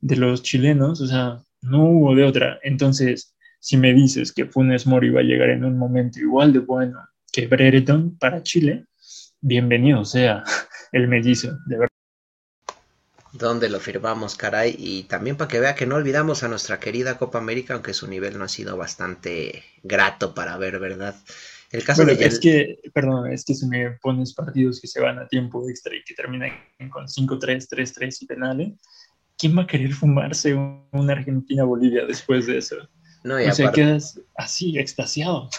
de 0.00 0.16
los 0.16 0.42
chilenos, 0.42 1.00
o 1.00 1.06
sea, 1.06 1.38
no 1.62 1.84
hubo 1.84 2.14
de 2.14 2.24
otra. 2.24 2.58
Entonces, 2.62 3.36
si 3.60 3.76
me 3.76 3.94
dices 3.94 4.32
que 4.32 4.46
Funes 4.46 4.86
Mori 4.86 5.10
va 5.10 5.20
a 5.20 5.24
llegar 5.24 5.50
en 5.50 5.64
un 5.64 5.78
momento 5.78 6.20
igual 6.20 6.52
de 6.52 6.60
bueno 6.60 6.98
que 7.32 7.46
Brereton 7.46 8.16
para 8.18 8.42
Chile, 8.42 8.86
bienvenido 9.46 10.04
sea 10.04 10.42
el 10.90 11.06
mellizo, 11.06 11.56
de 11.66 11.78
verdad. 11.78 11.92
Donde 13.32 13.68
lo 13.68 13.78
firmamos, 13.78 14.34
caray, 14.34 14.74
y 14.76 15.04
también 15.04 15.36
para 15.36 15.48
que 15.48 15.60
vea 15.60 15.74
que 15.74 15.86
no 15.86 15.94
olvidamos 15.94 16.42
a 16.42 16.48
nuestra 16.48 16.80
querida 16.80 17.16
Copa 17.16 17.38
América, 17.38 17.74
aunque 17.74 17.94
su 17.94 18.08
nivel 18.08 18.38
no 18.38 18.44
ha 18.44 18.48
sido 18.48 18.76
bastante 18.76 19.62
grato 19.82 20.34
para 20.34 20.56
ver, 20.56 20.80
¿verdad? 20.80 21.14
El 21.70 21.84
caso 21.84 22.04
de 22.04 22.12
es 22.14 22.40
que, 22.40 22.78
perdón, 22.92 23.32
es 23.32 23.44
que 23.44 23.54
si 23.54 23.66
me 23.66 23.92
pones 24.02 24.34
partidos 24.34 24.80
que 24.80 24.88
se 24.88 25.00
van 25.00 25.18
a 25.18 25.28
tiempo 25.28 25.68
extra 25.68 25.94
y 25.94 26.02
que 26.02 26.14
terminan 26.14 26.50
con 26.90 27.06
5-3, 27.06 27.68
3-3 27.68 28.16
y 28.22 28.26
penales, 28.26 28.72
¿quién 29.38 29.56
va 29.56 29.62
a 29.62 29.66
querer 29.66 29.92
fumarse 29.92 30.54
una 30.54 31.12
Argentina-Bolivia 31.12 32.04
después 32.06 32.46
de 32.46 32.58
eso? 32.58 32.76
No, 33.22 33.40
y 33.40 33.46
o 33.46 33.52
sea, 33.52 33.70
quedas 33.70 34.20
así, 34.36 34.78
extasiado. 34.78 35.50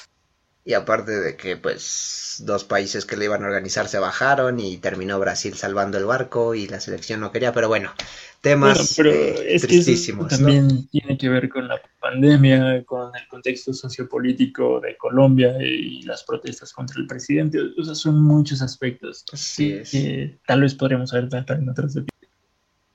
Y 0.68 0.74
aparte 0.74 1.18
de 1.18 1.38
que, 1.38 1.56
pues, 1.56 2.44
dos 2.44 2.66
países 2.66 3.06
que 3.06 3.16
le 3.16 3.24
iban 3.24 3.42
a 3.42 3.48
organizar 3.48 3.88
se 3.88 4.00
bajaron 4.00 4.60
y 4.60 4.76
terminó 4.76 5.18
Brasil 5.18 5.54
salvando 5.54 5.98
el 5.98 6.04
barco 6.04 6.56
y 6.56 6.68
la 6.68 6.82
selección 6.82 7.22
no 7.22 7.32
quería, 7.32 7.54
pero 7.54 7.70
bueno, 7.70 7.94
temas 8.42 8.94
pero 8.98 9.12
eh, 9.12 9.56
es 9.56 9.62
tristísimos. 9.62 10.28
también 10.28 10.90
tiene 10.90 11.18
que 11.18 11.30
ver 11.30 11.48
con 11.48 11.70
la 11.70 11.82
pandemia, 12.02 12.84
con 12.84 13.16
el 13.16 13.26
contexto 13.30 13.72
sociopolítico 13.72 14.82
de 14.82 14.98
Colombia 14.98 15.56
y 15.62 16.02
las 16.02 16.26
protestas 16.26 16.74
contra 16.74 17.00
el 17.00 17.08
presidente. 17.08 17.60
O 17.80 17.84
sea, 17.86 17.96
son 17.96 18.22
muchos 18.22 18.62
aspectos 18.62 19.24
que, 19.56 20.38
tal 20.46 20.60
vez 20.60 20.76
podríamos 20.76 21.14
haber 21.14 21.30
tratado 21.30 21.62
en 21.62 21.70
otros 21.70 21.94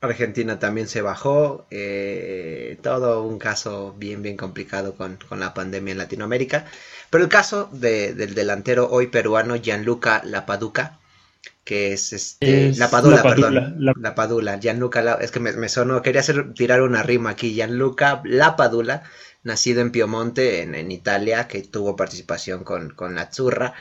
Argentina 0.03 0.59
también 0.59 0.87
se 0.87 1.01
bajó, 1.01 1.65
eh, 1.71 2.77
todo 2.81 3.23
un 3.23 3.39
caso 3.39 3.95
bien, 3.97 4.21
bien 4.21 4.35
complicado 4.35 4.95
con, 4.95 5.17
la 5.31 5.53
pandemia 5.53 5.93
en 5.93 5.97
Latinoamérica. 5.97 6.65
Pero 7.09 7.23
el 7.23 7.29
caso 7.29 7.69
del 7.71 8.35
delantero 8.35 8.89
hoy 8.89 9.07
peruano 9.07 9.55
Gianluca 9.55 10.21
Lapaduca, 10.25 10.99
que 11.63 11.93
es 11.93 12.11
este, 12.11 12.73
la 12.75 12.89
Padula, 12.89 13.23
perdón, 13.23 13.75
la... 13.77 14.15
Padula, 14.15 14.59
Gianluca, 14.59 15.17
es 15.21 15.31
que 15.31 15.39
me, 15.39 15.53
me, 15.53 15.69
sonó, 15.69 16.01
quería 16.01 16.21
hacer, 16.21 16.53
tirar 16.53 16.81
una 16.81 17.03
rima 17.03 17.29
aquí, 17.29 17.53
Gianluca 17.53 18.21
Lapadula, 18.25 19.03
nacido 19.43 19.81
en 19.81 19.91
Piemonte, 19.91 20.61
en, 20.61 20.75
en 20.75 20.91
Italia, 20.91 21.47
que 21.47 21.61
tuvo 21.61 21.95
participación 21.95 22.65
con, 22.65 22.89
con 22.89 23.15
la 23.15 23.31
Zurra, 23.31 23.73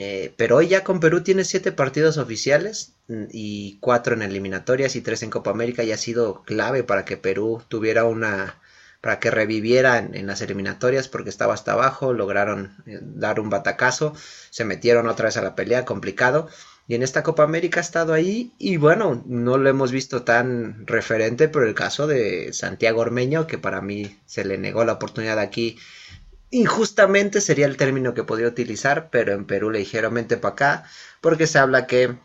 eh, 0.00 0.32
pero 0.36 0.58
hoy 0.58 0.68
ya 0.68 0.84
con 0.84 1.00
Perú 1.00 1.22
tiene 1.24 1.42
siete 1.42 1.72
partidos 1.72 2.18
oficiales 2.18 2.92
mm, 3.08 3.24
y 3.32 3.78
cuatro 3.80 4.14
en 4.14 4.22
eliminatorias 4.22 4.94
y 4.94 5.00
tres 5.00 5.24
en 5.24 5.30
Copa 5.30 5.50
América 5.50 5.82
y 5.82 5.90
ha 5.90 5.98
sido 5.98 6.44
clave 6.44 6.84
para 6.84 7.04
que 7.04 7.16
Perú 7.16 7.64
tuviera 7.66 8.04
una 8.04 8.60
para 9.00 9.18
que 9.18 9.32
reviviera 9.32 9.98
en, 9.98 10.26
las 10.28 10.40
eliminatorias 10.40 11.08
porque 11.08 11.30
estaba 11.30 11.54
hasta 11.54 11.72
abajo, 11.72 12.12
lograron 12.12 12.76
eh, 12.86 13.00
dar 13.02 13.40
un 13.40 13.50
batacazo, 13.50 14.14
se 14.50 14.64
metieron 14.64 15.08
otra 15.08 15.26
vez 15.26 15.36
a 15.36 15.42
la 15.42 15.56
pelea, 15.56 15.84
complicado. 15.84 16.48
Y 16.86 16.94
en 16.94 17.02
esta 17.02 17.24
Copa 17.24 17.42
América 17.42 17.80
ha 17.80 17.82
estado 17.82 18.12
ahí 18.12 18.52
y 18.56 18.76
bueno, 18.76 19.24
no 19.26 19.58
lo 19.58 19.68
hemos 19.68 19.90
visto 19.90 20.22
tan 20.22 20.86
referente, 20.86 21.48
pero 21.48 21.66
el 21.66 21.74
caso 21.74 22.06
de 22.06 22.52
Santiago 22.52 23.00
Ormeño, 23.00 23.48
que 23.48 23.58
para 23.58 23.80
mí 23.80 24.16
se 24.26 24.44
le 24.44 24.58
negó 24.58 24.84
la 24.84 24.94
oportunidad 24.94 25.40
aquí 25.40 25.76
injustamente 26.50 27.40
sería 27.40 27.66
el 27.66 27.76
término 27.76 28.14
que 28.14 28.24
podría 28.24 28.48
utilizar, 28.48 29.10
pero 29.10 29.32
en 29.32 29.44
Perú 29.44 29.70
vente 30.10 30.36
para 30.36 30.52
acá, 30.52 30.84
porque 31.20 31.46
se 31.46 31.58
habla 31.58 31.86
que 31.86 32.16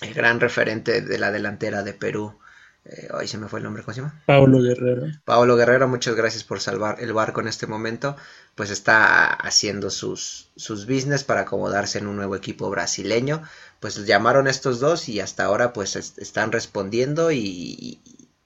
el 0.00 0.14
gran 0.14 0.40
referente 0.40 1.00
de 1.00 1.18
la 1.18 1.30
delantera 1.30 1.82
de 1.82 1.94
Perú, 1.94 2.38
eh, 2.84 3.08
hoy 3.12 3.28
se 3.28 3.38
me 3.38 3.48
fue 3.48 3.60
el 3.60 3.64
nombre, 3.64 3.84
¿cómo 3.84 3.94
se 3.94 4.00
llama? 4.00 4.20
Pablo 4.26 4.60
Guerrero. 4.60 5.06
Pablo 5.24 5.56
Guerrero, 5.56 5.86
muchas 5.86 6.16
gracias 6.16 6.42
por 6.42 6.60
salvar 6.60 6.96
el 7.00 7.12
barco 7.12 7.40
en 7.40 7.46
este 7.48 7.68
momento, 7.68 8.16
pues 8.56 8.70
está 8.70 9.26
haciendo 9.26 9.90
sus, 9.90 10.50
sus 10.56 10.86
business 10.86 11.22
para 11.22 11.42
acomodarse 11.42 11.98
en 11.98 12.08
un 12.08 12.16
nuevo 12.16 12.34
equipo 12.34 12.68
brasileño, 12.70 13.42
pues 13.78 14.04
llamaron 14.04 14.48
estos 14.48 14.80
dos 14.80 15.08
y 15.08 15.20
hasta 15.20 15.44
ahora 15.44 15.72
pues 15.72 15.94
están 15.94 16.50
respondiendo 16.50 17.30
y, 17.30 18.00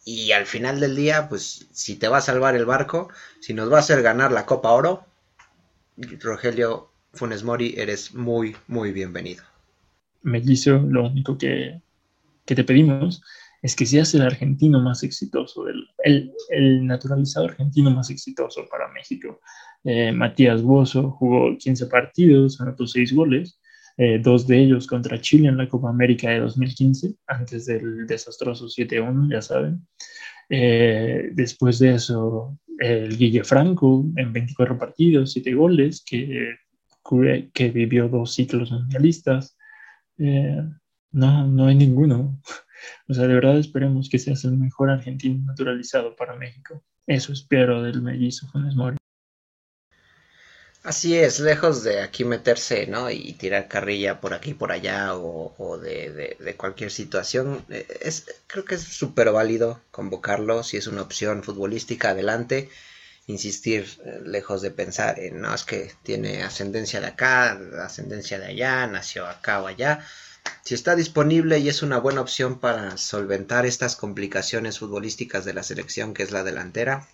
y 0.09 0.31
al 0.31 0.47
final 0.47 0.79
del 0.79 0.95
día, 0.95 1.29
pues 1.29 1.67
si 1.73 1.97
te 1.97 2.07
va 2.07 2.19
a 2.19 2.21
salvar 2.21 2.55
el 2.55 2.65
barco, 2.65 3.09
si 3.41 3.53
nos 3.53 3.71
va 3.71 3.79
a 3.79 3.81
hacer 3.81 4.03
ganar 4.03 4.31
la 4.31 4.47
Copa 4.47 4.71
Oro, 4.71 5.05
Rogelio 6.21 6.93
Funes 7.13 7.43
Mori, 7.43 7.75
eres 7.77 8.15
muy, 8.15 8.55
muy 8.69 8.93
bienvenido. 8.93 9.43
Mellizo, 10.23 10.79
lo 10.79 11.09
único 11.09 11.37
que, 11.37 11.83
te 12.45 12.63
pedimos 12.63 13.21
es 13.63 13.75
que 13.75 13.85
seas 13.85 14.15
el 14.15 14.23
argentino 14.23 14.81
más 14.81 15.03
exitoso, 15.03 15.67
el, 15.67 16.33
el, 16.51 16.87
naturalizado 16.87 17.47
argentino 17.47 17.91
más 17.91 18.09
exitoso 18.09 18.65
para 18.71 18.87
México. 18.93 19.41
Eh, 19.83 20.13
Matías 20.13 20.63
Bozo 20.63 21.11
jugó 21.19 21.59
15 21.59 21.87
partidos, 21.87 22.61
anotó 22.61 22.87
6 22.87 23.13
goles, 23.13 23.59
eh, 23.97 24.19
dos 24.23 24.47
de 24.47 24.59
ellos 24.59 24.87
contra 24.87 25.21
Chile 25.21 25.49
en 25.49 25.57
la 25.57 25.69
Copa 25.69 25.89
América 25.89 26.31
de 26.31 26.41
2015, 26.41 27.15
antes 27.27 27.67
del 27.67 28.07
desastroso 28.07 28.67
7-1, 28.67 29.31
ya 29.31 29.41
saben. 29.41 29.87
Eh, 30.49 31.31
después 31.33 31.79
de 31.79 31.95
eso, 31.95 32.59
el 32.79 33.17
Guille 33.17 33.45
Franco 33.45 34.05
en 34.17 34.33
24 34.33 34.79
partidos, 34.79 35.33
7 35.33 35.55
goles, 35.55 36.05
que, 36.05 36.57
que 37.53 37.71
vivió 37.71 38.09
dos 38.09 38.35
ciclos 38.35 38.71
mundialistas. 38.71 39.57
Eh, 40.19 40.63
no, 41.13 41.47
no 41.47 41.67
hay 41.67 41.75
ninguno. 41.75 42.41
O 43.09 43.15
sea, 43.15 43.27
de 43.27 43.35
verdad 43.35 43.59
esperemos 43.59 44.09
que 44.09 44.19
seas 44.19 44.45
el 44.45 44.59
mejor 44.59 44.91
argentino 44.91 45.43
naturalizado 45.45 46.15
para 46.15 46.37
México. 46.37 46.85
Eso 47.07 47.33
espero 47.33 47.83
del 47.83 48.03
mellizo 48.03 48.47
Funes 48.49 48.77
Mori. 48.77 48.97
Así 50.87 51.19
es, 51.19 51.41
lejos 51.41 51.83
de 51.83 52.01
aquí 52.01 52.25
meterse, 52.25 52.87
¿no? 52.87 53.11
Y 53.11 53.33
tirar 53.33 53.67
carrilla 53.67 54.21
por 54.21 54.33
aquí 54.35 54.55
por 54.55 54.71
allá 54.71 55.17
o, 55.17 55.79
de, 55.79 56.55
cualquier 56.57 56.93
situación. 56.93 57.65
Eh, 57.71 57.85
es, 58.03 58.27
creo 58.47 58.65
que 58.65 58.77
es 58.77 58.83
súper 58.83 59.33
válido 59.33 59.81
convocarlo. 59.91 60.63
Si 60.63 60.77
es 60.77 60.87
una 60.87 61.03
opción 61.03 61.43
futbolística, 61.43 62.11
adelante. 62.11 62.71
Insistir, 63.27 63.99
eh, 64.05 64.21
lejos 64.25 64.63
de 64.63 64.71
pensar 64.71 65.19
en, 65.19 65.41
no, 65.41 65.53
es 65.53 65.65
que 65.65 65.91
tiene 66.05 66.45
ascendencia 66.45 67.01
de 67.01 67.09
acá, 67.09 67.59
ascendencia 67.83 68.39
de 68.39 68.47
allá, 68.47 68.87
nació 68.87 69.27
acá 69.27 69.61
o 69.63 69.67
allá. 69.67 70.07
Si 70.63 70.75
está 70.75 70.95
disponible 70.95 71.59
y 71.59 71.69
es 71.69 71.83
una 71.83 71.99
buena 71.99 72.21
opción 72.21 72.61
para 72.61 72.97
solventar 72.97 73.67
estas 73.67 73.97
complicaciones 73.97 74.79
futbolísticas 74.79 75.45
de 75.45 75.55
la 75.55 75.65
selección 75.65 76.15
que 76.15 76.23
es 76.23 76.31
la 76.31 76.45
delantera, 76.45 77.09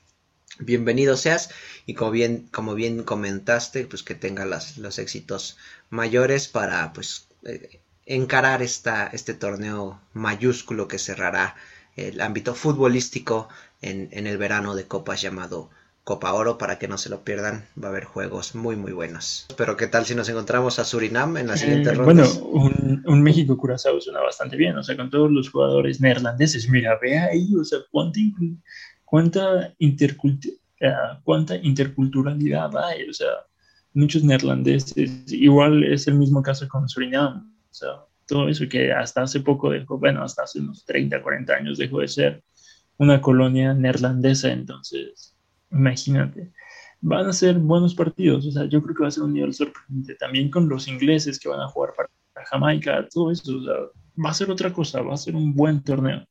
bienvenido 0.59 1.17
seas. 1.17 1.51
Y 1.87 1.95
como 1.95 2.11
bien, 2.11 2.49
como 2.51 2.75
bien 2.75 3.03
comentaste, 3.03 3.85
pues 3.85 4.03
que 4.03 4.15
tenga 4.15 4.45
los 4.45 4.99
éxitos 4.99 5.57
mayores 5.91 6.49
para 6.49 6.93
pues 6.93 7.29
eh, 7.45 7.81
encarar 8.07 8.63
esta, 8.63 9.07
este 9.09 9.35
torneo 9.35 10.01
mayúsculo 10.13 10.89
que 10.89 10.99
cerrará 10.99 11.57
el 11.97 12.21
ámbito 12.21 12.55
futbolístico 12.55 13.49
en, 13.83 14.09
en, 14.13 14.27
el 14.27 14.39
verano 14.39 14.75
de 14.75 14.87
copas 14.87 15.21
llamado 15.21 15.71
Copa 16.05 16.33
Oro. 16.33 16.57
Para 16.57 16.79
que 16.79 16.89
no 16.89 16.99
se 16.99 17.11
lo 17.11 17.23
pierdan 17.23 17.67
va 17.83 17.89
a 17.89 17.91
haber 17.91 18.05
juegos 18.05 18.55
muy 18.55 18.77
muy 18.77 18.93
buenos. 18.93 19.47
Pero 19.57 19.77
qué 19.77 19.87
tal 19.87 20.07
si 20.07 20.15
nos 20.15 20.29
encontramos 20.29 20.79
a 20.79 20.85
Surinam 20.85 21.37
en 21.37 21.49
la 21.49 21.57
siguiente 21.57 21.91
eh, 21.91 21.95
ronda 21.95 22.25
bueno 22.25 22.47
un, 22.47 23.03
un 23.07 23.23
México 23.23 23.57
Curazao 23.57 24.01
suena 24.01 24.21
bastante 24.21 24.57
bien. 24.57 24.77
O 24.77 24.83
sea 24.83 24.97
con 24.97 25.11
todos 25.11 25.31
los 25.31 25.51
jugadores 25.51 26.01
neerlandeses 26.01 26.69
mira 26.69 26.99
ve 27.01 27.19
ahí 27.19 27.55
o 27.61 27.65
sea 27.65 27.81
ponte 27.91 28.21
¿cuánta, 29.13 29.75
eh, 29.79 30.95
¿cuánta 31.23 31.57
interculturalidad 31.57 32.75
hay? 32.79 33.11
O 33.11 33.13
sea, 33.13 33.29
muchos 33.93 34.25
neerlandeses, 34.25 35.31
igual 35.31 35.85
es 35.85 36.09
el 36.09 36.15
mismo 36.15 36.43
caso 36.43 36.67
con 36.67 36.89
Surinam, 36.89 37.55
o 37.71 37.75
sea, 37.75 37.91
todo 38.27 38.49
eso 38.49 38.65
que 38.71 38.91
hasta 38.91 39.21
hace 39.21 39.41
poco 39.41 39.69
dejó, 39.69 39.99
bueno, 39.99 40.25
hasta 40.25 40.45
hace 40.45 40.61
unos 40.61 40.87
30, 40.87 41.23
40 41.23 41.53
años 41.53 41.77
dejó 41.77 42.01
de 42.01 42.09
ser 42.09 42.43
una 42.97 43.21
colonia 43.21 43.75
neerlandesa, 43.75 44.51
entonces, 44.51 45.37
imagínate 45.71 46.51
van 47.03 47.27
a 47.27 47.33
ser 47.33 47.59
buenos 47.59 47.95
partidos. 47.95 48.47
O 48.47 48.53
sea, 48.53 48.65
yo 48.67 48.81
creo 48.81 48.95
que 48.95 49.03
va 49.03 49.09
a 49.09 49.11
ser 49.11 49.25
un 49.25 49.35
nivel 49.35 49.53
sorprendente. 49.53 50.15
También 50.15 50.51
con 50.51 50.69
los 50.69 50.87
ingleses 50.87 51.39
que 51.39 51.49
van 51.49 51.61
a 51.61 51.67
jugar 51.67 51.95
para 51.97 52.09
Jamaica, 52.47 53.09
todo 53.13 53.33
eso. 53.33 53.59
O 53.59 53.65
sea, 53.65 53.75
va 54.25 54.31
a 54.31 54.35
ser 54.35 54.53
otra 54.53 54.73
cosa, 54.73 55.03
va 55.03 55.15
a 55.15 55.17
ser 55.17 55.35
un 55.35 55.53
buen 55.53 55.83
torneo. 55.83 56.25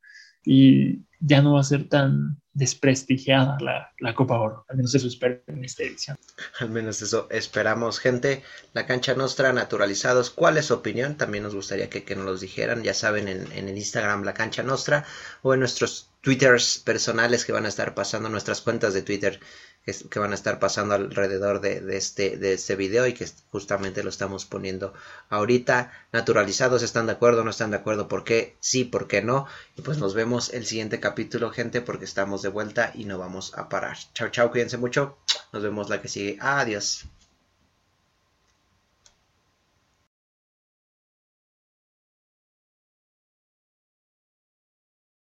Y 0.43 1.01
ya 1.19 1.41
no 1.41 1.53
va 1.53 1.61
a 1.61 1.63
ser 1.63 1.87
tan 1.87 2.41
desprestigiada 2.53 3.57
la, 3.61 3.93
la 3.99 4.13
Copa 4.13 4.39
Oro. 4.39 4.65
Al 4.67 4.77
menos 4.77 4.93
eso 4.93 5.07
espero 5.07 5.41
en 5.47 5.63
esta 5.63 5.83
edición. 5.83 6.17
Al 6.59 6.69
menos 6.69 7.01
eso 7.01 7.27
esperamos, 7.29 7.99
gente. 7.99 8.43
La 8.73 8.85
cancha 8.85 9.13
Nostra 9.13 9.53
naturalizados. 9.53 10.31
¿Cuál 10.31 10.57
es 10.57 10.65
su 10.65 10.73
opinión? 10.73 11.15
También 11.15 11.43
nos 11.43 11.55
gustaría 11.55 11.89
que, 11.89 12.03
que 12.03 12.15
nos 12.15 12.25
los 12.25 12.41
dijeran. 12.41 12.83
Ya 12.83 12.93
saben, 12.93 13.27
en, 13.27 13.51
en 13.53 13.69
el 13.69 13.77
Instagram 13.77 14.23
La 14.23 14.33
Cancha 14.33 14.63
Nostra 14.63 15.05
o 15.43 15.53
en 15.53 15.61
nuestros 15.61 16.09
Twitters 16.21 16.79
personales 16.79 17.45
que 17.45 17.51
van 17.51 17.65
a 17.65 17.69
estar 17.69 17.95
pasando, 17.95 18.29
nuestras 18.29 18.61
cuentas 18.61 18.93
de 18.93 19.01
Twitter 19.01 19.39
que, 19.85 20.19
van 20.19 20.31
a 20.31 20.35
estar 20.35 20.59
pasando 20.59 20.95
alrededor 20.95 21.61
de, 21.61 21.97
este, 21.97 22.37
de 22.37 22.53
este 22.53 22.75
video 22.75 23.07
y 23.07 23.13
que 23.13 23.27
justamente 23.51 24.03
lo 24.03 24.09
estamos 24.09 24.45
poniendo 24.45 24.93
ahorita. 25.29 25.91
Naturalizados, 26.11 26.83
¿están 26.83 27.07
de 27.07 27.13
acuerdo? 27.13 27.43
¿No 27.43 27.49
están 27.49 27.71
de 27.71 27.77
acuerdo? 27.77 28.07
¿Por 28.07 28.23
qué? 28.23 28.55
Sí, 28.59 28.83
¿por 28.83 29.07
qué 29.07 29.21
no? 29.21 29.47
Y 29.75 29.81
pues 29.81 29.97
nos 29.97 30.13
vemos 30.13 30.53
el 30.53 30.65
siguiente 30.65 30.99
capítulo, 30.99 31.51
gente, 31.51 31.81
porque 31.81 32.05
estamos 32.05 32.41
de 32.41 32.49
vuelta 32.49 32.91
y 32.93 33.05
no 33.05 33.17
vamos 33.17 33.53
a 33.57 33.69
parar. 33.69 33.97
Chao, 34.13 34.29
chao, 34.29 34.51
cuídense 34.51 34.77
mucho. 34.77 35.17
Nos 35.51 35.63
vemos 35.63 35.89
la 35.89 36.01
que 36.01 36.07
sigue. 36.07 36.37
Adiós. 36.39 37.05